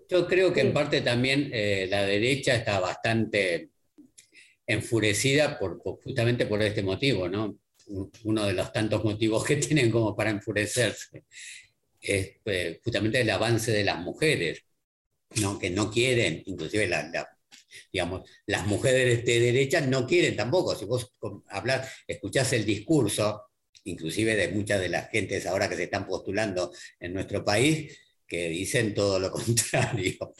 Yo, 0.09 0.29
creo 0.29 0.53
que 0.53 0.61
en 0.61 0.73
parte 0.73 1.01
también 1.01 1.51
eh, 1.53 1.89
la 1.91 2.05
derecha 2.05 2.55
está 2.55 2.79
bastante 2.79 3.71
enfurecida 4.67 5.59
justamente 6.03 6.47
por 6.47 6.63
este 6.63 6.83
motivo, 6.83 7.29
¿no? 7.29 7.59
Uno 8.25 8.47
de 8.47 8.55
los 8.55 8.73
tantos 8.73 9.05
motivos 9.05 9.45
que 9.45 9.57
tienen 9.57 9.91
como 9.91 10.17
para 10.17 10.31
enfurecerse 10.31 11.25
es 12.01 12.33
eh, 12.45 12.81
justamente 12.83 13.21
el 13.21 13.31
avance 13.31 13.73
de 13.73 13.85
las 13.85 13.99
mujeres, 13.99 14.65
¿no? 15.41 15.59
que 15.59 15.71
no 15.71 15.91
quieren, 15.91 16.43
inclusive 16.47 16.91
digamos, 17.93 18.29
las 18.47 18.67
mujeres 18.67 19.25
de 19.25 19.41
derecha 19.41 19.81
no 19.81 20.07
quieren 20.07 20.37
tampoco. 20.37 20.75
Si 20.77 20.85
vos 20.85 21.13
hablas, 21.49 21.91
escuchás 22.07 22.53
el 22.53 22.65
discurso, 22.65 23.43
inclusive 23.85 24.37
de 24.37 24.49
muchas 24.49 24.81
de 24.81 24.89
las 24.89 25.11
gentes 25.11 25.47
ahora 25.47 25.69
que 25.69 25.77
se 25.77 25.85
están 25.85 26.07
postulando 26.07 26.73
en 27.01 27.15
nuestro 27.15 27.45
país, 27.45 27.97
que 28.27 28.49
dicen 28.49 28.95
todo 28.95 29.19
lo 29.19 29.31
contrario. 29.33 30.35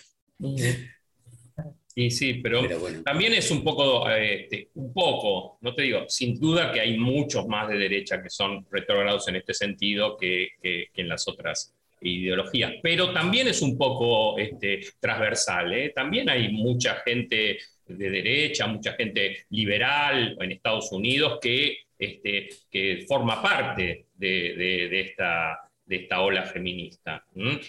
Y 1.97 2.11
sí, 2.11 2.35
pero, 2.35 2.63
también 3.05 3.35
es 3.35 3.51
un 3.53 3.63
poco, 3.63 4.11
este, 4.11 4.69
un 4.75 4.93
poco, 4.93 5.59
no 5.61 5.75
te 5.75 5.83
digo, 5.83 6.05
sin 6.09 6.41
duda 6.41 6.73
que 6.73 6.81
hay 6.81 6.99
muchos 6.99 7.47
más 7.47 7.69
de 7.69 7.79
derecha 7.79 8.21
que 8.21 8.31
son 8.31 8.67
retrógrados 8.69 9.29
en 9.29 9.37
este 9.37 9.55
sentido 9.55 10.17
que, 10.17 10.49
en 10.63 11.09
las 11.09 11.29
otras 11.29 11.73
ideologías, 12.01 12.73
pero 12.83 13.13
también 13.13 13.47
es 13.47 13.63
un 13.63 13.79
poco 13.79 14.37
este, 14.39 14.81
transversal, 14.99 15.73
¿eh? 15.73 15.93
también 15.95 16.29
hay 16.29 16.53
mucha 16.53 16.97
gente 16.97 17.59
de 17.87 18.11
derecha, 18.11 18.67
mucha 18.67 18.95
gente 18.95 19.47
liberal 19.51 20.37
en 20.41 20.51
Estados 20.51 20.91
Unidos 20.91 21.39
que, 21.41 21.79
este, 21.97 22.49
que 22.71 23.05
forma 23.07 23.41
parte 23.41 24.07
de 24.17 25.01
esta 25.01 25.64
de 25.87 25.97
esta 25.97 26.21
ola 26.23 26.45
feminista. 26.45 27.25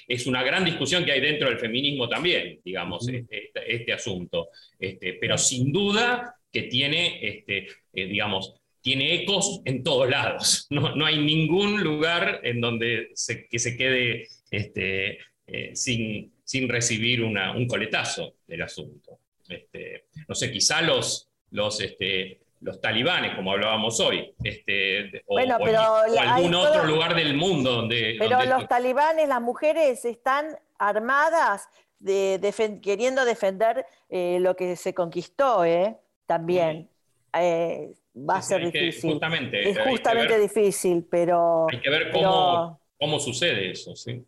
Es 0.08 0.26
una 0.26 0.44
gran 0.44 0.64
discusión 0.64 1.04
que 1.04 1.12
hay 1.12 1.22
dentro 1.22 1.50
del 1.50 1.60
feminismo 1.60 2.08
también, 2.08 2.60
digamos, 2.64 3.08
este, 3.08 3.52
este, 3.68 3.94
asunto, 3.94 4.50
este, 4.80 5.14
pero 5.14 5.38
sin 5.38 5.72
duda 5.72 6.36
que 6.52 6.64
tiene, 6.64 7.20
este, 7.22 7.68
eh, 7.94 8.06
digamos, 8.06 8.56
tiene 8.82 9.16
ecos 9.16 9.62
en 9.66 9.84
todos 9.84 10.10
lados. 10.10 10.68
No, 10.96 11.06
hay 11.06 11.18
ningún 11.18 11.82
lugar 11.82 12.42
en 12.44 12.62
donde 12.62 13.10
se, 13.14 13.48
que 13.48 13.60
se 13.60 13.76
quede 13.76 14.28
este, 14.52 15.20
eh, 15.48 15.72
sin, 15.74 16.34
sin 16.44 16.70
recibir 16.70 17.24
un 17.24 17.68
coletazo 17.68 18.36
del 18.48 18.62
asunto. 18.62 19.20
Este, 19.50 20.06
no 20.28 20.36
sé, 20.36 20.52
quizá 20.52 20.82
los, 20.82 21.30
los, 21.52 21.82
este, 21.82 22.40
los 22.62 22.82
talibanes, 22.82 23.36
como 23.36 23.52
hablábamos 23.52 24.00
hoy, 24.00 24.34
este, 24.44 25.24
o, 25.28 25.38
algún 25.38 26.56
otro 26.56 26.86
lugar 26.86 27.16
del 27.16 27.36
mundo 27.36 27.72
donde... 27.72 28.16
Pero 28.18 28.44
los 28.46 28.68
talibanes, 28.68 29.28
las 29.28 29.42
mujeres 29.42 30.04
están 30.06 30.58
armadas 30.78 31.68
de, 32.00 32.80
queriendo 32.82 33.26
defender 33.26 33.86
eh, 34.10 34.40
lo 34.40 34.56
que 34.56 34.76
se 34.76 34.94
conquistó, 34.94 35.66
¿eh? 35.66 35.98
También. 36.26 36.90
Eh, 37.34 37.94
va 38.18 38.38
a 38.38 38.42
ser 38.42 38.72
difícil. 38.72 39.12
justamente, 39.12 39.70
es 39.70 39.80
justamente 39.80 40.40
difícil, 40.40 41.06
pero... 41.10 41.68
Hay 41.72 41.82
que 41.82 41.90
ver 41.90 42.12
cómo, 42.12 42.80
cómo 42.98 43.20
sucede 43.20 43.72
eso, 43.72 43.96
sí. 43.96 44.26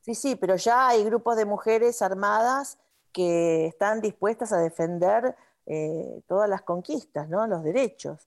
Sí, 0.00 0.14
sí, 0.14 0.36
pero 0.36 0.56
ya 0.56 0.88
hay 0.88 1.04
grupos 1.04 1.36
de 1.36 1.44
mujeres 1.44 2.00
armadas 2.00 2.78
que 3.12 3.66
están 3.66 4.00
dispuestas 4.00 4.52
a 4.52 4.58
defender 4.58 5.34
eh, 5.70 6.22
todas 6.26 6.48
las 6.48 6.62
conquistas, 6.62 7.28
¿no? 7.28 7.46
los 7.46 7.62
derechos. 7.62 8.26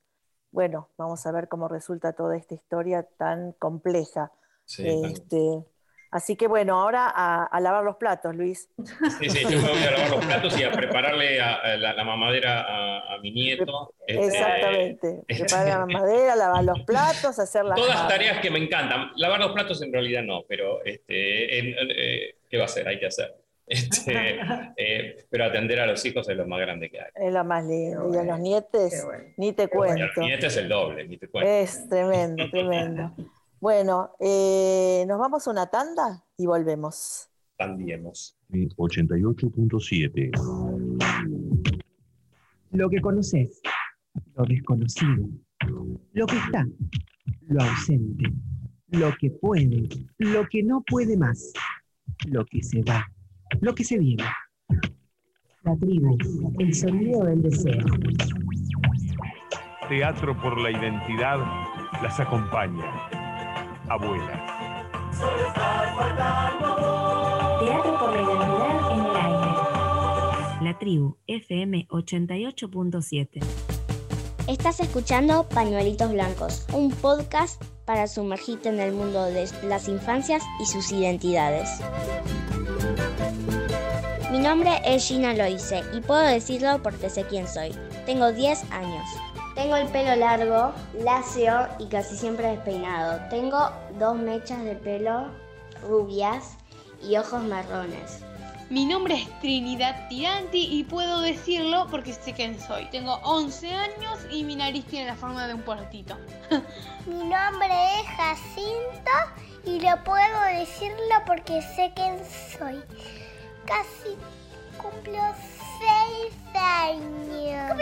Bueno, 0.51 0.89
vamos 0.95 1.25
a 1.25 1.32
ver 1.32 1.47
cómo 1.47 1.67
resulta 1.67 2.13
toda 2.13 2.38
esta 2.38 2.54
historia 2.54 3.04
tan 3.17 3.54
compleja. 3.54 4.32
Este, 4.77 5.65
así 6.12 6.36
que 6.36 6.47
bueno, 6.47 6.80
ahora 6.80 7.08
a, 7.10 7.60
lavar 7.60 7.84
los 7.84 7.95
platos, 7.95 8.36
Luis. 8.36 8.69
Sí, 9.19 9.30
sí, 9.30 9.43
yo 9.43 9.60
me 9.60 9.69
voy 9.69 9.84
a 9.84 9.91
lavar 9.91 10.10
los 10.12 10.25
platos 10.25 10.60
y 10.60 10.63
a 10.63 10.71
prepararle 10.71 11.41
a, 11.41 11.77
la, 11.77 12.04
mamadera 12.04 13.12
a, 13.12 13.17
mi 13.19 13.32
nieto. 13.32 13.93
Este, 14.06 14.27
Exactamente, 14.27 15.23
este, 15.27 15.45
preparar 15.45 15.67
la 15.67 15.86
mamadera, 15.88 16.36
lavar 16.36 16.63
los 16.63 16.82
platos, 16.82 17.39
hacer 17.39 17.65
las... 17.65 17.75
Todas 17.80 18.08
tareas 18.08 18.39
que 18.39 18.51
me 18.51 18.60
encantan. 18.60 19.12
Lavar 19.15 19.39
los 19.39 19.51
platos 19.54 19.82
en 19.82 19.91
realidad 19.91 20.21
no, 20.21 20.43
pero 20.47 20.84
este, 20.86 21.60
eh, 21.60 22.36
¿qué 22.49 22.58
va 22.58 22.63
a 22.63 22.65
hacer? 22.65 22.88
Hay 22.88 22.99
que 22.99 23.08
hacer. 23.08 23.40
Este, 23.71 24.38
eh, 24.77 25.25
pero 25.29 25.45
atender 25.45 25.79
a 25.79 25.88
los 25.88 26.03
hijos 26.05 26.27
es 26.27 26.36
lo 26.36 26.45
más 26.45 26.60
grande 26.60 26.89
que 26.89 26.99
hay. 26.99 27.10
Es 27.15 27.31
lo 27.34 27.45
más 27.45 27.65
lindo. 27.65 28.13
y 28.13 28.17
a 28.17 28.23
los 28.23 28.38
nietos, 28.39 28.91
ni 29.38 29.53
te 29.53 29.69
cuento. 29.69 30.07
los 30.07 30.17
nietos 30.17 30.51
es 30.51 30.57
el 30.57 30.67
doble, 30.67 31.07
ni 31.07 31.17
te 31.17 31.29
cuento. 31.29 31.49
Es 31.49 31.88
tremendo, 31.88 32.49
tremendo. 32.51 33.15
bueno, 33.62 34.13
eh, 34.19 35.05
nos 35.07 35.17
vamos 35.17 35.47
a 35.47 35.51
una 35.51 35.67
tanda 35.67 36.25
y 36.36 36.47
volvemos. 36.47 37.29
Tandiemos. 37.55 38.38
88.7. 38.49 40.31
Lo 42.71 42.89
que 42.89 42.99
conoces, 42.99 43.62
lo 44.36 44.43
desconocido, 44.43 45.29
lo 46.12 46.25
que 46.25 46.36
está, 46.36 46.67
lo 47.47 47.63
ausente, 47.63 48.25
lo 48.89 49.13
que 49.17 49.31
puede, 49.31 49.88
lo 50.17 50.45
que 50.49 50.62
no 50.62 50.84
puede 50.84 51.15
más, 51.15 51.53
lo 52.27 52.43
que 52.45 52.62
se 52.63 52.81
va 52.84 53.10
lo 53.59 53.75
que 53.75 53.83
se 53.83 53.97
viene. 53.97 54.23
La 55.63 55.75
tribu, 55.77 56.17
el 56.59 56.73
sonido 56.73 57.25
del 57.25 57.41
deseo. 57.41 57.85
Teatro 59.89 60.39
por 60.41 60.59
la 60.59 60.71
identidad 60.71 61.37
las 62.01 62.19
acompaña. 62.19 62.85
Abuela. 63.89 64.87
Teatro 67.59 67.99
por 67.99 68.13
la 68.15 68.21
identidad 68.21 68.91
en 68.91 68.99
el 69.05 69.15
aire. 69.15 70.63
La 70.63 70.79
tribu, 70.79 71.17
FM 71.27 71.87
88.7. 71.89 73.43
Estás 74.47 74.79
escuchando 74.79 75.47
Pañuelitos 75.49 76.11
Blancos, 76.11 76.65
un 76.73 76.91
podcast 76.91 77.63
para 77.85 78.07
sumergirte 78.07 78.69
en 78.69 78.79
el 78.79 78.93
mundo 78.93 79.25
de 79.25 79.47
las 79.63 79.87
infancias 79.87 80.43
y 80.59 80.65
sus 80.65 80.91
identidades. 80.91 81.81
Mi 84.31 84.39
nombre 84.39 84.81
es 84.85 85.09
Gina 85.09 85.33
Loise 85.33 85.83
y 85.91 85.99
puedo 85.99 86.21
decirlo 86.21 86.81
porque 86.81 87.09
sé 87.09 87.25
quién 87.25 87.49
soy. 87.49 87.75
Tengo 88.05 88.31
10 88.31 88.71
años. 88.71 89.05
Tengo 89.55 89.75
el 89.75 89.89
pelo 89.89 90.15
largo, 90.15 90.73
lacio 91.03 91.67
y 91.79 91.87
casi 91.87 92.15
siempre 92.15 92.47
despeinado. 92.47 93.19
Tengo 93.29 93.69
dos 93.99 94.15
mechas 94.15 94.63
de 94.63 94.75
pelo 94.75 95.25
rubias 95.85 96.55
y 97.03 97.17
ojos 97.17 97.43
marrones. 97.43 98.23
Mi 98.69 98.85
nombre 98.85 99.15
es 99.15 99.39
Trinidad 99.41 100.07
Tiranti 100.07 100.79
y 100.79 100.85
puedo 100.85 101.19
decirlo 101.19 101.87
porque 101.91 102.13
sé 102.13 102.31
quién 102.31 102.57
soy. 102.57 102.85
Tengo 102.85 103.15
11 103.25 103.69
años 103.69 104.17
y 104.31 104.45
mi 104.45 104.55
nariz 104.55 104.85
tiene 104.85 105.07
la 105.07 105.15
forma 105.15 105.45
de 105.45 105.55
un 105.55 105.61
puertito. 105.63 106.15
mi 107.05 107.25
nombre 107.25 107.99
es 107.99 108.07
Jacinto 108.15 109.11
y 109.65 109.81
lo 109.81 110.01
puedo 110.05 110.41
decirlo 110.57 111.15
porque 111.27 111.61
sé 111.75 111.91
quién 111.93 112.17
soy 112.57 112.81
casi 113.65 114.17
cumplo 114.78 115.19
seis 115.80 116.34
años. 116.56 117.78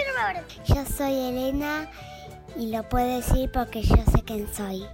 Yo 0.66 0.86
soy 0.86 1.14
Elena 1.14 1.90
y 2.56 2.72
lo 2.72 2.88
puedo 2.88 3.08
decir 3.16 3.52
porque 3.52 3.82
yo 3.82 3.98
sé 4.12 4.24
quién 4.26 4.48
soy. 4.54 4.86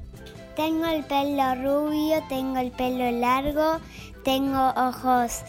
Tengo 0.55 0.85
el 0.85 1.03
pelo 1.03 1.55
rubio, 1.55 2.23
tengo 2.29 2.59
el 2.59 2.71
pelo 2.71 3.11
largo, 3.11 3.79
tengo 4.23 4.73
ojos 4.77 5.43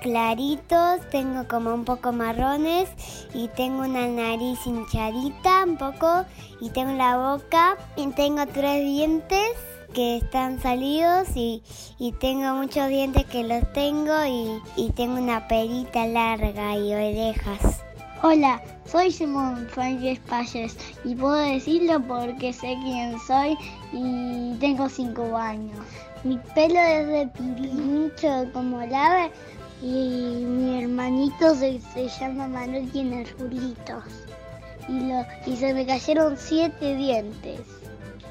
claritos, 0.00 1.00
tengo 1.10 1.48
como 1.48 1.74
un 1.74 1.84
poco 1.84 2.12
marrones 2.12 2.88
y 3.34 3.48
tengo 3.48 3.82
una 3.82 4.06
nariz 4.06 4.64
hinchadita 4.66 5.64
un 5.64 5.76
poco 5.76 6.24
y 6.60 6.70
tengo 6.70 6.92
la 6.92 7.16
boca 7.16 7.76
y 7.96 8.06
tengo 8.12 8.46
tres 8.46 8.84
dientes 8.84 9.56
que 9.96 10.18
están 10.18 10.60
salidos 10.60 11.26
y, 11.34 11.62
tengo 12.20 12.52
muchos 12.54 12.88
dientes 12.88 13.24
que 13.24 13.42
los 13.42 13.72
tengo 13.72 14.12
y, 14.76 14.90
tengo 14.90 15.14
una 15.14 15.48
perita 15.48 16.06
larga 16.06 16.76
y 16.76 16.92
orejas. 16.92 17.82
Hola, 18.22 18.62
soy 18.84 19.10
Simón 19.10 19.66
Francis 19.70 20.18
Paches 20.28 20.76
y 21.02 21.14
puedo 21.14 21.36
decirlo 21.36 21.98
porque 22.06 22.52
sé 22.52 22.76
quién 22.82 23.18
soy 23.26 23.56
y 23.94 24.54
tengo 24.60 24.86
5 24.86 25.34
años. 25.34 25.78
Mi 26.24 26.36
pelo 26.54 26.78
es 26.78 27.06
de 27.06 27.26
pirincho 27.28 28.52
como 28.52 28.80
lava 28.80 29.30
y 29.80 30.44
mi 30.44 30.82
hermanito 30.82 31.54
se, 31.54 31.80
llama 32.20 32.46
Manuel 32.48 32.84
y 32.84 32.88
tiene. 32.88 33.24
Y, 34.88 35.00
lo, 35.08 35.24
y 35.46 35.56
se 35.56 35.72
me 35.72 35.86
cayeron 35.86 36.36
7 36.36 36.96
dientes 36.96 37.60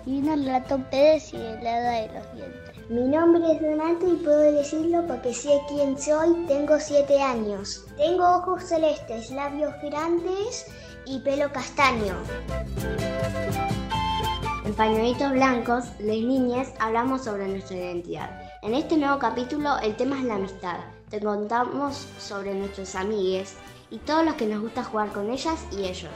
una 0.05 0.35
ratón 0.35 0.83
Pérez 0.91 1.33
y 1.33 1.37
helada 1.37 1.91
de 1.91 2.07
los 2.13 2.33
dientes. 2.33 2.89
Mi 2.89 3.01
nombre 3.01 3.51
es 3.51 3.61
Donato 3.61 4.07
y 4.07 4.15
puedo 4.17 4.51
decirlo 4.51 5.05
porque 5.07 5.33
sé 5.33 5.59
quién 5.67 5.97
soy. 5.97 6.45
Tengo 6.47 6.79
7 6.79 7.19
años. 7.19 7.83
Tengo 7.97 8.23
ojos 8.23 8.63
celestes, 8.63 9.31
labios 9.31 9.73
grandes 9.81 10.67
y 11.05 11.19
pelo 11.19 11.51
castaño. 11.51 12.15
En 14.65 14.73
Pañuelitos 14.73 15.31
Blancos, 15.31 15.85
las 15.99 16.17
niñas 16.17 16.73
hablamos 16.79 17.23
sobre 17.23 17.47
nuestra 17.47 17.77
identidad. 17.77 18.29
En 18.61 18.73
este 18.73 18.97
nuevo 18.97 19.17
capítulo 19.19 19.77
el 19.79 19.95
tema 19.95 20.19
es 20.19 20.25
la 20.25 20.35
amistad. 20.35 20.77
Te 21.09 21.19
contamos 21.19 22.07
sobre 22.19 22.53
nuestros 22.53 22.95
amigues 22.95 23.55
y 23.89 23.97
todos 23.99 24.25
los 24.25 24.35
que 24.35 24.47
nos 24.47 24.61
gusta 24.61 24.83
jugar 24.83 25.09
con 25.09 25.29
ellas 25.29 25.65
y 25.71 25.85
ellos. 25.85 26.11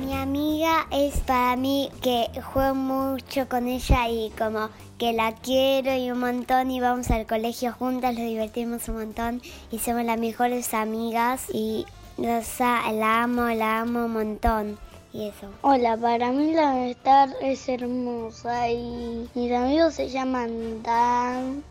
Mi 0.00 0.14
amiga 0.14 0.86
es 0.90 1.20
para 1.20 1.56
mí 1.56 1.90
que 2.00 2.30
juego 2.40 2.74
mucho 2.74 3.46
con 3.50 3.68
ella 3.68 4.08
y 4.08 4.30
como 4.30 4.70
que 4.96 5.12
la 5.12 5.34
quiero 5.34 5.94
y 5.94 6.10
un 6.10 6.20
montón 6.20 6.70
y 6.70 6.80
vamos 6.80 7.10
al 7.10 7.26
colegio 7.26 7.74
juntas, 7.74 8.14
lo 8.14 8.22
divertimos 8.22 8.88
un 8.88 8.94
montón 8.94 9.42
y 9.70 9.78
somos 9.78 10.04
las 10.04 10.18
mejores 10.18 10.72
amigas 10.72 11.48
y 11.52 11.84
la 12.16 13.22
amo, 13.22 13.42
la 13.48 13.80
amo 13.80 14.06
un 14.06 14.12
montón. 14.14 14.78
Y 15.12 15.28
eso. 15.28 15.50
Hola, 15.60 15.98
para 15.98 16.32
mí 16.32 16.54
la 16.54 16.70
amistad 16.70 17.28
es 17.42 17.68
hermosa 17.68 18.70
y 18.70 19.28
mis 19.34 19.52
amigos 19.52 19.94
se 19.94 20.08
llaman 20.08 20.82
Dan, 20.82 21.62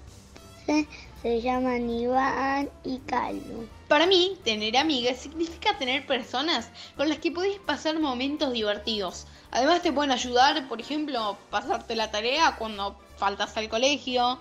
15 0.68 0.88
se 1.24 1.42
llaman 1.42 1.90
Iván 1.90 2.70
y 2.84 3.00
Carlos. 3.00 3.79
Para 3.90 4.06
mí, 4.06 4.38
tener 4.44 4.78
amigas 4.78 5.18
significa 5.18 5.76
tener 5.80 6.06
personas 6.06 6.70
con 6.96 7.10
las 7.10 7.18
que 7.18 7.32
podés 7.32 7.58
pasar 7.58 8.00
momentos 8.00 8.54
divertidos. 8.54 9.26
Además 9.50 9.82
te 9.82 9.92
pueden 9.92 10.12
ayudar, 10.12 10.68
por 10.70 10.80
ejemplo, 10.80 11.36
pasarte 11.50 11.96
la 11.96 12.12
tarea 12.12 12.56
cuando 12.60 12.96
faltas 13.18 13.58
al 13.58 13.68
colegio. 13.68 14.38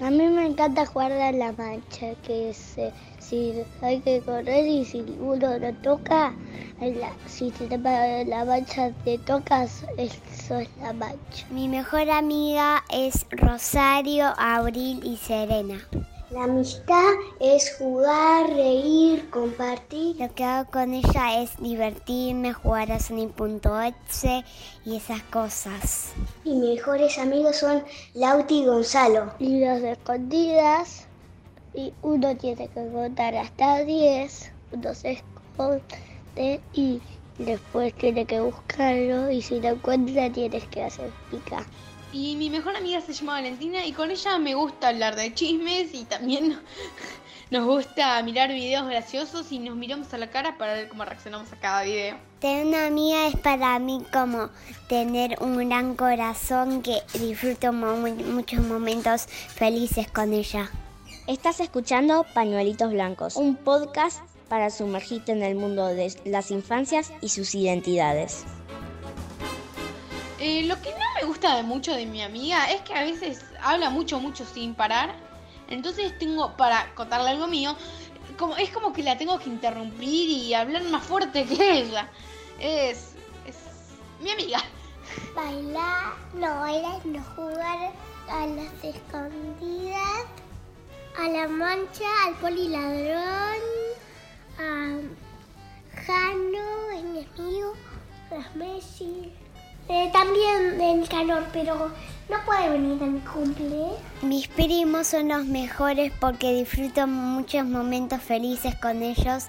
A 0.00 0.08
mí 0.10 0.28
me 0.28 0.46
encanta 0.46 0.86
jugar 0.86 1.10
a 1.10 1.32
la 1.32 1.50
mancha, 1.50 2.14
que 2.24 2.50
es, 2.50 2.78
eh, 2.78 2.92
si 3.18 3.52
hay 3.82 4.00
que 4.02 4.20
correr 4.20 4.64
y 4.66 4.84
si 4.84 5.00
uno 5.18 5.58
lo 5.58 5.74
toca, 5.74 6.32
la- 6.80 7.12
si 7.26 7.50
te 7.50 7.66
tapa 7.66 8.24
la 8.24 8.44
mancha 8.44 8.92
te 9.04 9.18
tocas, 9.18 9.84
eso 9.96 10.60
es 10.60 10.68
la 10.80 10.92
mancha. 10.92 11.44
Mi 11.50 11.66
mejor 11.68 12.08
amiga 12.08 12.84
es 12.88 13.26
Rosario, 13.30 14.32
Abril 14.38 15.00
y 15.04 15.16
Serena. 15.16 15.88
La 16.32 16.44
amistad 16.44 17.12
es 17.40 17.76
jugar, 17.76 18.48
reír, 18.48 19.28
compartir. 19.28 20.16
Lo 20.16 20.34
que 20.34 20.44
hago 20.44 20.70
con 20.70 20.94
ella 20.94 21.42
es 21.42 21.54
divertirme, 21.58 22.54
jugar 22.54 22.90
a 22.90 23.00
Sony.exe 23.00 24.42
y 24.86 24.96
esas 24.96 25.22
cosas. 25.24 26.12
Mis 26.46 26.56
mejores 26.56 27.18
amigos 27.18 27.56
son 27.56 27.84
Lauti 28.14 28.60
y 28.60 28.64
Gonzalo. 28.64 29.30
Y 29.38 29.60
las 29.60 29.82
escondidas, 29.82 31.06
y 31.74 31.92
uno 32.00 32.34
tiene 32.34 32.66
que 32.66 32.88
contar 32.88 33.34
hasta 33.34 33.84
10, 33.84 34.52
uno 34.72 34.94
se 34.94 35.12
esconde 35.12 36.62
y 36.72 37.02
después 37.38 37.92
tiene 37.94 38.24
que 38.24 38.40
buscarlo 38.40 39.30
y 39.30 39.42
si 39.42 39.60
lo 39.60 39.68
encuentra 39.68 40.32
tienes 40.32 40.64
que 40.68 40.82
hacer 40.82 41.10
pica. 41.30 41.66
Y 42.12 42.36
mi 42.36 42.50
mejor 42.50 42.76
amiga 42.76 43.00
se 43.00 43.14
llama 43.14 43.32
Valentina 43.32 43.86
y 43.86 43.92
con 43.92 44.10
ella 44.10 44.38
me 44.38 44.54
gusta 44.54 44.88
hablar 44.88 45.16
de 45.16 45.32
chismes 45.32 45.94
y 45.94 46.04
también 46.04 46.60
nos 47.50 47.64
gusta 47.64 48.22
mirar 48.22 48.50
videos 48.50 48.86
graciosos 48.86 49.50
y 49.50 49.58
nos 49.58 49.76
miramos 49.76 50.12
a 50.12 50.18
la 50.18 50.28
cara 50.28 50.58
para 50.58 50.74
ver 50.74 50.90
cómo 50.90 51.06
reaccionamos 51.06 51.50
a 51.54 51.56
cada 51.56 51.82
video. 51.84 52.18
Tener 52.38 52.66
una 52.66 52.86
amiga 52.86 53.28
es 53.28 53.36
para 53.36 53.78
mí 53.78 54.04
como 54.12 54.50
tener 54.88 55.36
un 55.40 55.56
gran 55.66 55.96
corazón 55.96 56.82
que 56.82 56.98
disfruto 57.14 57.72
muchos 57.72 58.60
momentos 58.60 59.26
felices 59.26 60.06
con 60.08 60.34
ella. 60.34 60.70
Estás 61.26 61.60
escuchando 61.60 62.26
Pañuelitos 62.34 62.92
Blancos, 62.92 63.36
un 63.36 63.56
podcast 63.56 64.20
para 64.50 64.68
sumergirte 64.68 65.32
en 65.32 65.42
el 65.42 65.54
mundo 65.54 65.86
de 65.86 66.14
las 66.26 66.50
infancias 66.50 67.10
y 67.22 67.30
sus 67.30 67.54
identidades. 67.54 68.44
Eh, 70.40 70.64
lo 70.64 70.74
que 70.82 70.90
no 70.90 71.11
me 71.22 71.28
gusta 71.28 71.54
de 71.54 71.62
mucho 71.62 71.94
de 71.94 72.04
mi 72.04 72.20
amiga 72.20 72.68
es 72.72 72.80
que 72.80 72.94
a 72.94 73.04
veces 73.04 73.44
habla 73.62 73.90
mucho, 73.90 74.18
mucho 74.18 74.44
sin 74.44 74.74
parar. 74.74 75.14
Entonces 75.68 76.18
tengo, 76.18 76.56
para 76.56 76.92
contarle 76.96 77.30
algo 77.30 77.46
mío, 77.46 77.76
como, 78.36 78.56
es 78.56 78.70
como 78.70 78.92
que 78.92 79.04
la 79.04 79.16
tengo 79.16 79.38
que 79.38 79.48
interrumpir 79.48 80.28
y 80.28 80.52
hablar 80.52 80.82
más 80.82 81.04
fuerte 81.04 81.44
que 81.46 81.78
ella. 81.78 82.10
Es, 82.58 83.14
es 83.46 83.56
mi 84.20 84.32
amiga. 84.32 84.58
Bailar, 85.32 86.14
no 86.34 86.58
bailar, 86.58 87.06
no 87.06 87.22
jugar 87.36 87.92
a 88.28 88.46
las 88.48 88.82
escondidas, 88.82 90.24
a 91.16 91.28
la 91.28 91.46
mancha, 91.46 92.04
al 92.26 92.34
poliladrón, 92.34 93.62
a 94.58 94.98
Jano, 96.04 96.98
amigo, 96.98 97.74
a 98.32 98.56
Messi. 98.56 99.32
Eh, 99.88 100.10
también 100.12 100.80
el 100.80 101.08
calor, 101.08 101.44
pero 101.52 101.90
no 102.28 102.36
puede 102.46 102.70
venir 102.70 103.02
a 103.02 103.06
mi 103.06 103.20
cumple. 103.20 103.90
Mis 104.22 104.48
primos 104.48 105.08
son 105.08 105.28
los 105.28 105.44
mejores 105.44 106.12
porque 106.20 106.54
disfruto 106.54 107.06
muchos 107.06 107.66
momentos 107.66 108.22
felices 108.22 108.74
con 108.76 109.02
ellos 109.02 109.46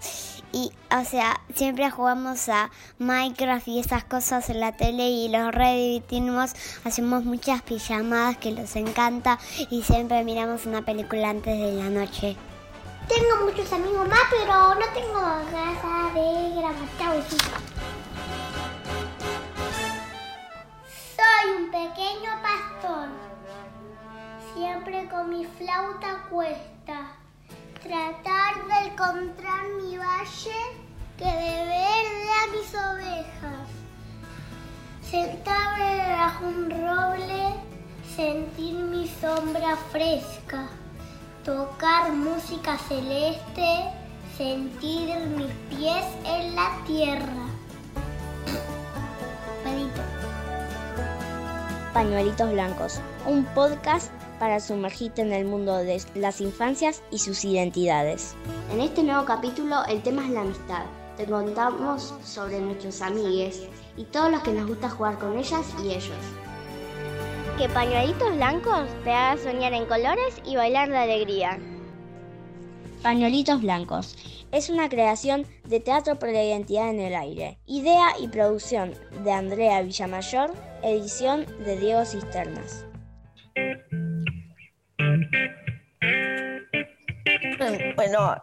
y, 0.51 0.71
o 0.95 1.03
sea, 1.03 1.41
siempre 1.55 1.89
jugamos 1.89 2.49
a 2.49 2.69
Minecraft 2.99 3.67
y 3.67 3.79
esas 3.79 4.03
cosas 4.03 4.49
en 4.49 4.59
la 4.59 4.71
tele 4.71 5.09
y 5.09 5.29
los 5.29 5.53
redivitimos, 5.53 6.53
hacemos 6.83 7.25
muchas 7.25 7.61
pijamadas 7.61 8.37
que 8.37 8.51
les 8.51 8.75
encanta 8.75 9.39
y 9.69 9.81
siempre 9.83 10.23
miramos 10.23 10.65
una 10.65 10.83
película 10.83 11.29
antes 11.29 11.57
de 11.57 11.71
la 11.73 11.89
noche. 11.89 12.35
Tengo 13.07 13.45
muchos 13.45 13.71
amigos 13.73 14.07
más, 14.07 14.21
pero 14.29 14.75
no 14.75 14.85
tengo 14.93 15.19
ganas 15.19 16.13
de 16.13 16.55
grabar. 16.55 16.75
Chao, 16.99 17.72
Soy 21.43 21.51
un 21.51 21.71
pequeño 21.71 22.31
pastor. 22.41 23.07
Siempre 24.53 25.09
con 25.09 25.29
mi 25.29 25.45
flauta 25.45 26.25
cuesta. 26.29 27.17
Tratar 27.81 28.67
de 28.67 28.87
encontrar 28.87 29.67
mi 29.81 29.97
valle 29.97 30.61
que 31.17 31.25
de 31.25 31.65
verde 31.65 32.29
a 32.39 32.47
mis 32.51 32.73
ovejas. 32.73 33.67
Sentarme 35.01 36.11
bajo 36.11 36.45
un 36.45 36.69
roble, 36.69 37.55
sentir 38.15 38.75
mi 38.75 39.07
sombra 39.07 39.75
fresca. 39.91 40.67
Tocar 41.43 42.11
música 42.13 42.77
celeste, 42.77 43.91
sentir 44.37 45.15
mis 45.35 45.51
pies 45.69 46.05
en 46.25 46.55
la 46.55 46.71
tierra. 46.85 47.43
Pañuelitos 51.93 52.51
Blancos, 52.51 52.99
un 53.27 53.45
podcast 53.53 54.11
para 54.39 54.59
sumergirte 54.59 55.21
en 55.21 55.31
el 55.31 55.45
mundo 55.45 55.77
de 55.77 56.01
las 56.15 56.41
infancias 56.41 57.03
y 57.11 57.19
sus 57.19 57.45
identidades. 57.45 58.33
En 58.71 58.81
este 58.81 59.03
nuevo 59.03 59.25
capítulo 59.25 59.85
el 59.87 60.01
tema 60.01 60.25
es 60.25 60.31
la 60.31 60.41
amistad. 60.41 60.85
Te 61.17 61.25
contamos 61.25 62.15
sobre 62.23 62.59
nuestros 62.61 62.99
amigues 63.03 63.67
y 63.95 64.05
todos 64.05 64.31
los 64.31 64.41
que 64.41 64.53
nos 64.53 64.67
gusta 64.67 64.89
jugar 64.89 65.19
con 65.19 65.37
ellas 65.37 65.67
y 65.83 65.89
ellos. 65.89 66.17
Que 67.59 67.69
Pañuelitos 67.69 68.35
Blancos 68.37 68.89
te 69.03 69.11
haga 69.11 69.39
soñar 69.39 69.73
en 69.73 69.85
colores 69.85 70.41
y 70.43 70.55
bailar 70.55 70.89
de 70.89 70.97
alegría. 70.97 71.59
Pañuelitos 73.03 73.61
Blancos 73.61 74.15
es 74.53 74.69
una 74.69 74.87
creación 74.87 75.47
de 75.65 75.79
Teatro 75.79 76.19
por 76.19 76.29
la 76.29 76.43
Identidad 76.43 76.91
en 76.91 76.99
el 76.99 77.15
Aire. 77.15 77.57
Idea 77.65 78.09
y 78.19 78.27
producción 78.27 78.93
de 79.23 79.31
Andrea 79.31 79.81
Villamayor, 79.81 80.51
edición 80.83 81.47
de 81.65 81.75
Diego 81.77 82.05
Cisternas. 82.05 82.85
Bueno, 87.95 88.35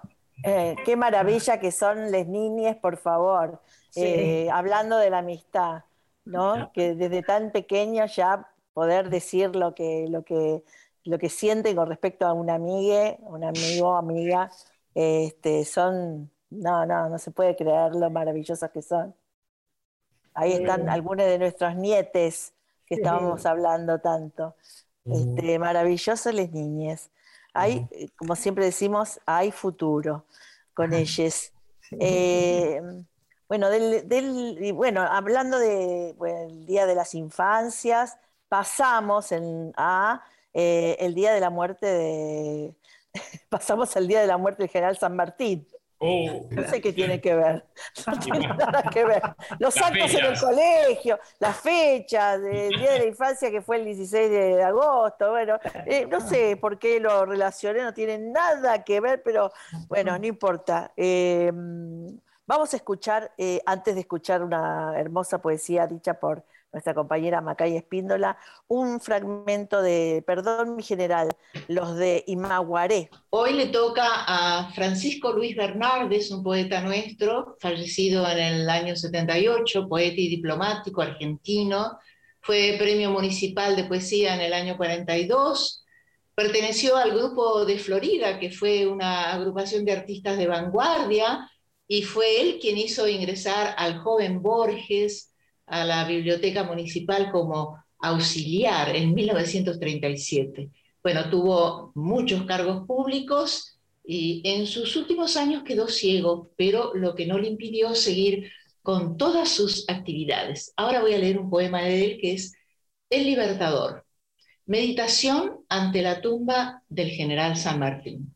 eh, 0.42 0.74
qué 0.84 0.96
maravilla 0.96 1.60
que 1.60 1.70
son 1.70 2.10
las 2.10 2.26
niñas, 2.26 2.76
por 2.76 2.96
favor. 2.96 3.60
Sí. 3.90 4.02
Eh, 4.04 4.48
hablando 4.52 4.98
de 4.98 5.10
la 5.10 5.18
amistad, 5.18 5.84
¿no? 6.24 6.72
Que 6.72 6.96
desde 6.96 7.22
tan 7.22 7.52
pequeños 7.52 8.16
ya 8.16 8.48
poder 8.74 9.10
decir 9.10 9.54
lo 9.54 9.76
que, 9.76 10.06
lo 10.08 10.24
que, 10.24 10.64
lo 11.04 11.18
que 11.18 11.28
sienten 11.28 11.76
con 11.76 11.88
respecto 11.88 12.26
a 12.26 12.32
una 12.32 12.54
amiga, 12.54 13.14
un 13.20 13.44
amigo, 13.44 13.96
amiga, 13.96 14.50
este, 14.94 15.64
son, 15.64 16.30
no, 16.50 16.84
no, 16.86 17.08
no 17.08 17.18
se 17.18 17.30
puede 17.30 17.56
creer 17.56 17.94
lo 17.94 18.10
maravillosos 18.10 18.70
que 18.70 18.82
son. 18.82 19.14
Ahí 20.34 20.52
están 20.52 20.82
Sí. 20.82 20.88
algunos 20.88 21.26
de 21.26 21.38
nuestros 21.38 21.74
nietes 21.76 22.52
que 22.86 22.96
Sí. 22.96 23.00
estábamos 23.00 23.46
hablando 23.46 23.98
tanto. 24.00 24.54
Este, 25.04 25.58
maravillosos 25.58 26.32
las 26.34 26.50
niñas. 26.50 27.10
Hay, 27.54 27.86
eh, 27.90 28.08
como 28.16 28.36
siempre 28.36 28.64
decimos, 28.64 29.20
hay 29.26 29.50
futuro 29.50 30.24
con 30.74 30.92
ellas. 30.92 31.52
Eh, 31.98 32.80
bueno, 33.48 33.68
del, 33.70 34.08
del- 34.08 34.72
bueno, 34.74 35.02
hablando 35.02 35.58
de 35.58 36.14
bueno, 36.16 36.42
el 36.48 36.66
Día 36.66 36.86
de 36.86 36.94
las 36.94 37.14
Infancias, 37.14 38.18
pasamos 38.48 39.32
en- 39.32 39.72
a 39.76 40.22
eh, 40.54 40.96
el 41.00 41.14
Día 41.14 41.32
de 41.32 41.40
la 41.40 41.50
Muerte 41.50 41.86
de 41.86 42.74
pasamos 43.48 43.96
al 43.96 44.06
Día 44.06 44.20
de 44.20 44.26
la 44.26 44.36
Muerte 44.36 44.62
del 44.62 44.70
General 44.70 44.96
San 44.96 45.16
Martín. 45.16 45.66
Oh, 46.02 46.46
No 46.50 46.66
sé 46.66 46.80
qué 46.80 46.94
tiene 46.94 47.20
que 47.20 47.34
ver. 47.34 47.64
No 48.06 48.18
tiene 48.18 48.46
nada 48.58 48.82
que 48.90 49.04
ver. 49.04 49.22
Los 49.58 49.76
Las 49.76 49.84
actos 49.86 50.14
en 50.14 50.24
el 50.24 50.40
colegio, 50.40 51.18
las 51.38 51.60
fechas, 51.60 52.40
el 52.40 52.70
Día 52.70 52.92
de 52.92 52.98
la 53.00 53.04
Infancia 53.04 53.50
que 53.50 53.60
fue 53.60 53.76
el 53.76 53.84
16 53.84 54.30
de 54.30 54.62
agosto, 54.62 55.30
bueno, 55.30 55.58
eh, 55.86 56.06
no 56.06 56.20
sé 56.20 56.56
por 56.56 56.78
qué 56.78 57.00
lo 57.00 57.26
relacioné, 57.26 57.82
no 57.82 57.92
tiene 57.92 58.16
nada 58.18 58.82
que 58.82 59.00
ver, 59.00 59.22
pero 59.22 59.52
bueno, 59.88 60.18
no 60.18 60.26
importa. 60.26 60.90
Eh, 60.96 61.52
vamos 62.46 62.72
a 62.72 62.76
escuchar, 62.76 63.32
eh, 63.36 63.60
antes 63.66 63.94
de 63.94 64.00
escuchar 64.00 64.42
una 64.42 64.98
hermosa 64.98 65.42
poesía 65.42 65.86
dicha 65.86 66.14
por 66.14 66.44
nuestra 66.72 66.94
compañera 66.94 67.40
Macay 67.40 67.76
Espíndola, 67.76 68.38
un 68.68 69.00
fragmento 69.00 69.82
de 69.82 70.22
Perdón 70.26 70.76
mi 70.76 70.82
general, 70.82 71.28
los 71.68 71.96
de 71.96 72.24
Imaguaré. 72.26 73.10
Hoy 73.30 73.54
le 73.54 73.66
toca 73.66 74.04
a 74.26 74.70
Francisco 74.72 75.32
Luis 75.32 75.56
Bernardes, 75.56 76.30
un 76.30 76.42
poeta 76.42 76.80
nuestro, 76.80 77.56
fallecido 77.60 78.28
en 78.28 78.38
el 78.38 78.70
año 78.70 78.94
78, 78.94 79.88
poeta 79.88 80.20
y 80.20 80.28
diplomático 80.28 81.02
argentino. 81.02 81.98
Fue 82.40 82.76
premio 82.78 83.10
municipal 83.10 83.76
de 83.76 83.84
poesía 83.84 84.34
en 84.34 84.40
el 84.40 84.52
año 84.52 84.76
42. 84.76 85.84
Perteneció 86.34 86.96
al 86.96 87.10
grupo 87.10 87.66
de 87.66 87.78
Florida, 87.78 88.38
que 88.38 88.50
fue 88.50 88.86
una 88.86 89.32
agrupación 89.32 89.84
de 89.84 89.92
artistas 89.92 90.38
de 90.38 90.46
vanguardia, 90.46 91.50
y 91.86 92.02
fue 92.02 92.40
él 92.40 92.58
quien 92.60 92.78
hizo 92.78 93.08
ingresar 93.08 93.74
al 93.76 93.98
joven 93.98 94.40
Borges 94.40 95.29
a 95.70 95.84
la 95.84 96.04
biblioteca 96.04 96.64
municipal 96.64 97.30
como 97.30 97.82
auxiliar 98.00 98.94
en 98.96 99.14
1937. 99.14 100.70
Bueno, 101.02 101.30
tuvo 101.30 101.92
muchos 101.94 102.44
cargos 102.44 102.86
públicos 102.86 103.78
y 104.04 104.42
en 104.44 104.66
sus 104.66 104.96
últimos 104.96 105.36
años 105.36 105.62
quedó 105.62 105.86
ciego, 105.86 106.50
pero 106.56 106.92
lo 106.94 107.14
que 107.14 107.26
no 107.26 107.38
le 107.38 107.48
impidió 107.48 107.94
seguir 107.94 108.50
con 108.82 109.16
todas 109.16 109.48
sus 109.48 109.88
actividades. 109.88 110.72
Ahora 110.76 111.00
voy 111.00 111.14
a 111.14 111.18
leer 111.18 111.38
un 111.38 111.50
poema 111.50 111.82
de 111.82 112.04
él 112.04 112.18
que 112.20 112.32
es 112.32 112.54
El 113.08 113.24
Libertador, 113.24 114.04
meditación 114.66 115.64
ante 115.68 116.02
la 116.02 116.20
tumba 116.20 116.82
del 116.88 117.10
general 117.10 117.56
San 117.56 117.78
Martín. 117.78 118.34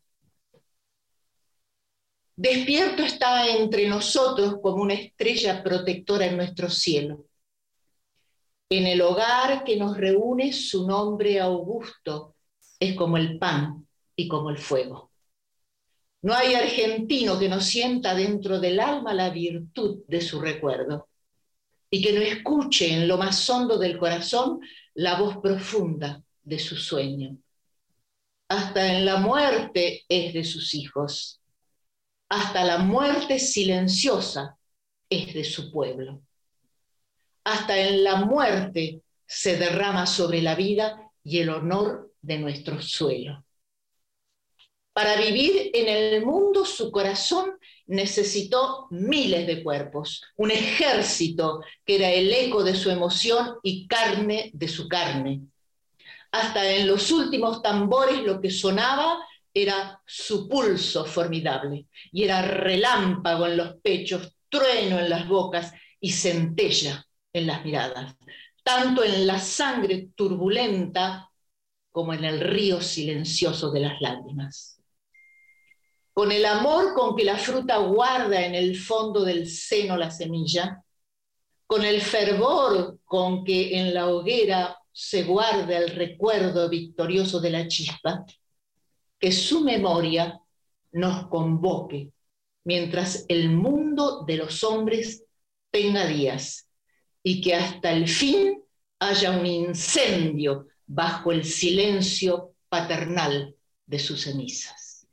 Despierto 2.37 3.01
está 3.03 3.47
entre 3.47 3.87
nosotros 3.87 4.55
como 4.61 4.81
una 4.83 4.93
estrella 4.93 5.63
protectora 5.63 6.25
en 6.25 6.35
nuestro 6.35 6.69
cielo. 6.69 7.25
En 8.69 8.87
el 8.87 9.01
hogar 9.01 9.63
que 9.63 9.77
nos 9.77 9.95
reúne 9.95 10.51
su 10.51 10.85
nombre 10.85 11.39
augusto 11.39 12.35
es 12.77 12.93
como 12.95 13.15
el 13.15 13.39
pan 13.39 13.87
y 14.17 14.27
como 14.27 14.49
el 14.49 14.57
fuego. 14.57 15.11
No 16.23 16.33
hay 16.33 16.55
argentino 16.55 17.39
que 17.39 17.47
no 17.47 17.61
sienta 17.61 18.13
dentro 18.13 18.59
del 18.59 18.79
alma 18.81 19.13
la 19.13 19.29
virtud 19.29 19.99
de 20.07 20.19
su 20.19 20.41
recuerdo 20.41 21.07
y 21.89 22.01
que 22.01 22.11
no 22.11 22.21
escuche 22.21 22.91
en 22.91 23.07
lo 23.07 23.17
más 23.17 23.49
hondo 23.49 23.77
del 23.77 23.97
corazón 23.97 24.59
la 24.95 25.17
voz 25.17 25.37
profunda 25.37 26.21
de 26.43 26.59
su 26.59 26.75
sueño. 26.75 27.37
Hasta 28.49 28.93
en 28.97 29.05
la 29.05 29.17
muerte 29.17 30.03
es 30.09 30.33
de 30.33 30.43
sus 30.43 30.73
hijos, 30.73 31.39
hasta 32.35 32.65
la 32.65 32.79
muerte 32.79 33.39
silenciosa 33.39 34.57
es 35.09 35.33
de 35.33 35.45
su 35.45 35.71
pueblo. 35.71 36.21
Hasta 37.45 37.77
en 37.77 38.03
la 38.03 38.17
muerte 38.17 39.01
se 39.25 39.55
derrama 39.55 40.05
sobre 40.05 40.41
la 40.41 40.53
vida 40.53 41.11
y 41.23 41.39
el 41.39 41.49
honor 41.49 42.11
de 42.21 42.37
nuestro 42.37 42.81
suelo. 42.81 43.45
Para 44.91 45.15
vivir 45.15 45.71
en 45.73 45.87
el 45.87 46.25
mundo 46.25 46.65
su 46.65 46.91
corazón 46.91 47.51
necesitó 47.87 48.87
miles 48.89 49.47
de 49.47 49.63
cuerpos, 49.63 50.21
un 50.35 50.51
ejército 50.51 51.61
que 51.85 51.95
era 51.95 52.09
el 52.09 52.33
eco 52.33 52.65
de 52.65 52.75
su 52.75 52.89
emoción 52.89 53.55
y 53.63 53.87
carne 53.87 54.51
de 54.53 54.67
su 54.67 54.89
carne. 54.89 55.41
Hasta 56.31 56.69
en 56.69 56.87
los 56.87 57.11
últimos 57.11 57.61
tambores 57.61 58.19
lo 58.23 58.41
que 58.41 58.51
sonaba 58.51 59.19
era 59.57 60.01
su 60.05 60.49
pulso 60.49 61.05
formidable 61.05 61.87
y 62.11 62.25
era 62.25 62.41
relámpago 62.41 63.47
en 63.47 63.55
los 63.55 63.77
pechos, 63.77 64.35
trueno 64.49 64.99
en 64.99 65.09
las 65.09 65.27
bocas 65.29 65.71
y 65.97 66.11
centella 66.11 67.07
en 67.31 67.47
las 67.47 67.63
miradas, 67.63 68.15
tanto 68.63 69.01
en 69.01 69.25
la 69.25 69.39
sangre 69.39 70.09
turbulenta 70.13 71.31
como 71.89 72.13
en 72.13 72.25
el 72.25 72.41
río 72.41 72.81
silencioso 72.81 73.71
de 73.71 73.79
las 73.79 74.01
lágrimas. 74.01 74.81
Con 76.11 76.33
el 76.33 76.45
amor 76.45 76.93
con 76.93 77.15
que 77.15 77.23
la 77.23 77.37
fruta 77.37 77.77
guarda 77.77 78.45
en 78.45 78.55
el 78.55 78.77
fondo 78.77 79.23
del 79.23 79.49
seno 79.49 79.95
la 79.95 80.11
semilla, 80.11 80.83
con 81.65 81.85
el 81.85 82.01
fervor 82.01 82.99
con 83.05 83.45
que 83.45 83.79
en 83.79 83.93
la 83.93 84.07
hoguera 84.07 84.77
se 84.91 85.23
guarda 85.23 85.77
el 85.77 85.91
recuerdo 85.91 86.69
victorioso 86.69 87.39
de 87.39 87.49
la 87.51 87.67
chispa, 87.67 88.25
que 89.19 89.31
su 89.31 89.61
memoria 89.61 90.39
nos 90.91 91.27
convoque 91.27 92.11
mientras 92.63 93.25
el 93.27 93.49
mundo 93.51 94.23
de 94.25 94.37
los 94.37 94.63
hombres 94.63 95.25
tenga 95.71 96.05
días 96.05 96.69
y 97.23 97.41
que 97.41 97.55
hasta 97.55 97.91
el 97.91 98.07
fin 98.07 98.61
haya 98.99 99.31
un 99.31 99.45
incendio 99.45 100.67
bajo 100.85 101.31
el 101.31 101.43
silencio 101.43 102.53
paternal 102.69 103.55
de 103.85 103.99
sus 103.99 104.23
cenizas. 104.23 105.07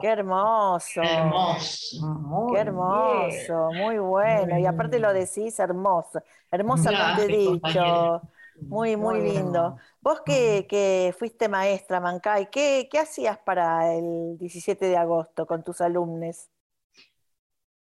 Qué 0.00 0.08
hermoso. 0.08 1.02
Hermoso. 1.02 2.48
Qué 2.52 2.60
hermoso, 2.60 3.70
muy 3.72 3.98
bueno. 3.98 4.58
Y 4.58 4.66
aparte 4.66 4.98
lo 5.00 5.12
decís 5.12 5.58
hermoso, 5.58 6.22
hermosamente 6.50 7.26
dicho. 7.26 8.22
Muy, 8.60 8.96
muy 8.96 9.20
lindo. 9.20 9.76
Vos 10.00 10.20
que, 10.24 10.66
que 10.68 11.14
fuiste 11.18 11.48
maestra, 11.48 12.00
Mancay, 12.00 12.48
¿qué, 12.50 12.88
¿qué, 12.90 12.98
hacías 12.98 13.38
para 13.38 13.94
el 13.94 14.36
17 14.38 14.86
de 14.86 14.96
agosto 14.96 15.46
con 15.46 15.62
tus 15.62 15.80
alumnos? 15.80 16.48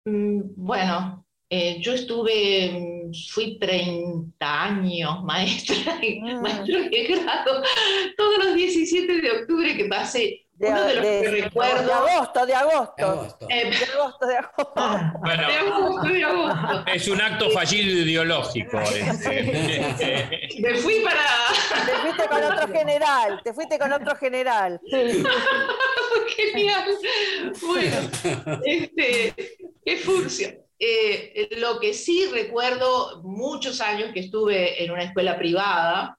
Mm, 0.05 0.41
bueno, 0.57 1.25
eh, 1.49 1.81
yo 1.81 1.95
estuve, 1.95 3.11
fui 3.33 3.59
30 3.59 4.63
años 4.63 5.25
maestra, 5.25 5.99
mm. 6.01 6.41
maestra 6.41 6.81
de 6.89 7.05
grado, 7.09 7.63
todos 8.17 8.45
los 8.45 8.55
17 8.55 9.21
de 9.21 9.31
octubre 9.33 9.77
que 9.77 9.87
pasé. 9.87 10.47
De, 10.61 10.69
uno 10.69 10.85
de 10.85 10.95
los 10.95 11.05
que 11.05 11.31
recuerdo. 11.43 11.87
De 11.87 11.93
agosto, 11.93 12.45
de 12.45 12.55
agosto. 12.55 12.95
De 12.99 13.03
agosto, 13.03 13.47
eh, 13.49 13.71
de 13.71 13.85
agosto. 13.95 14.27
De 14.27 14.37
agosto. 14.37 14.73
Ah, 14.77 15.15
bueno, 15.19 15.49
de 15.49 15.55
agosto, 15.55 16.09
de 16.09 16.25
agosto. 16.25 16.85
Es 16.93 17.09
un 17.09 17.21
acto 17.23 17.51
fallido 17.51 17.99
ideológico. 18.01 18.79
Este. 18.79 20.51
Me 20.61 20.75
fui 20.75 21.01
para. 21.01 21.23
Te 21.87 21.93
fuiste 22.03 22.29
con 22.29 22.45
otro 22.45 22.69
general, 22.69 23.41
te 23.43 23.55
fuiste 23.55 23.79
con 23.79 23.93
otro 23.95 24.17
general. 24.17 24.81
Genial. 26.37 26.85
Bueno, 27.63 27.97
este, 28.67 29.35
qué 29.83 29.97
furcia. 29.97 30.59
Eh, 30.79 31.49
lo 31.57 31.81
que 31.81 31.95
sí 31.95 32.27
recuerdo 32.31 33.23
muchos 33.23 33.81
años 33.81 34.13
que 34.13 34.21
estuve 34.21 34.85
en 34.85 34.91
una 34.91 35.05
escuela 35.05 35.39
privada, 35.39 36.19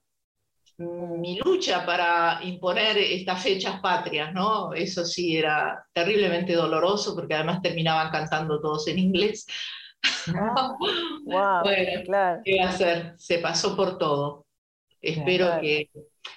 mi 0.82 1.38
lucha 1.38 1.86
para 1.86 2.40
imponer 2.44 2.98
estas 2.98 3.42
fechas 3.42 3.80
patrias, 3.80 4.34
¿no? 4.34 4.74
Eso 4.74 5.06
sí 5.06 5.38
era 5.38 5.86
terriblemente 5.94 6.54
doloroso 6.54 7.16
porque 7.16 7.36
además 7.36 7.62
terminaban 7.62 8.12
cantando 8.12 8.60
todos 8.60 8.88
en 8.88 9.00
inglés. 9.00 9.46
wow, 11.26 11.64
bueno, 11.64 12.02
claro. 12.06 12.42
¿qué 12.44 12.60
hacer? 12.60 13.14
Se 13.18 13.40
pasó 13.40 13.76
por 13.76 13.98
todo. 13.98 14.46
Espero 15.02 15.60
que 15.62 15.90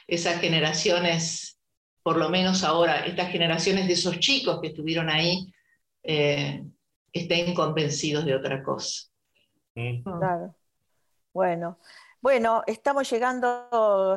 esas 0.07 0.40
generaciones, 0.40 1.59
por 2.03 2.16
lo 2.16 2.28
menos 2.28 2.64
ahora, 2.64 3.05
estas 3.07 3.30
generaciones 3.30 3.86
de 3.86 3.95
esos 3.95 4.18
chicos 4.18 4.61
que 4.61 4.68
estuvieron 4.68 5.11
ahí, 5.11 5.53
eh, 6.03 6.64
estén 7.12 7.55
convencidos 7.55 8.24
de 8.24 8.34
otra 8.34 8.62
cosa. 8.62 9.09
Mm. 9.74 10.03
Claro. 10.03 10.55
Bueno, 11.32 11.78
bueno, 12.25 12.62
estamos 12.66 13.11
llegando 13.11 13.68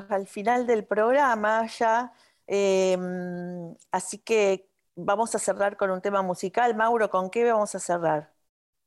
al 0.07 0.27
final 0.27 0.65
del 0.65 0.85
programa 0.85 1.67
ya, 1.67 2.13
em, 2.47 3.75
así 3.91 4.19
que 4.19 4.69
vamos 4.95 5.35
a 5.35 5.39
cerrar 5.39 5.75
con 5.75 5.91
un 5.91 6.01
tema 6.01 6.21
musical. 6.21 6.73
Mauro, 6.73 7.09
¿con 7.09 7.29
qué 7.29 7.43
vamos 7.43 7.75
a 7.75 7.79
cerrar? 7.79 8.31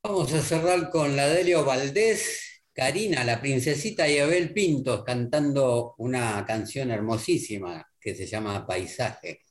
Vamos 0.02 0.32
a 0.32 0.40
cerrar 0.40 0.88
con 0.88 1.16
la 1.16 1.28
Delio 1.28 1.66
Valdés, 1.66 2.62
Karina, 2.72 3.22
la 3.22 3.42
princesita 3.42 4.08
y 4.08 4.18
Abel 4.18 4.54
Pintos 4.54 5.04
cantando 5.04 5.96
una 5.98 6.42
canción 6.46 6.90
hermosísima 6.90 7.86
que 8.00 8.14
se 8.14 8.24
llama 8.24 8.66
Paisaje. 8.66 9.42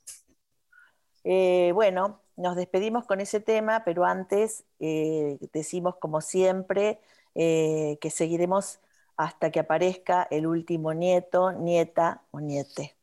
Eh, 1.22 1.70
bueno, 1.74 2.22
nos 2.36 2.56
despedimos 2.56 3.06
con 3.06 3.20
ese 3.20 3.38
tema, 3.38 3.84
pero 3.84 4.04
antes 4.04 4.64
eh, 4.80 5.38
decimos, 5.52 5.94
como 6.00 6.20
siempre, 6.20 6.98
eh, 7.36 7.98
que 8.00 8.10
seguiremos 8.10 8.80
hasta 9.20 9.50
que 9.50 9.60
aparezca 9.60 10.26
el 10.30 10.46
último 10.46 10.94
nieto, 10.94 11.52
nieta 11.52 12.22
o 12.30 12.40
niete. 12.40 12.96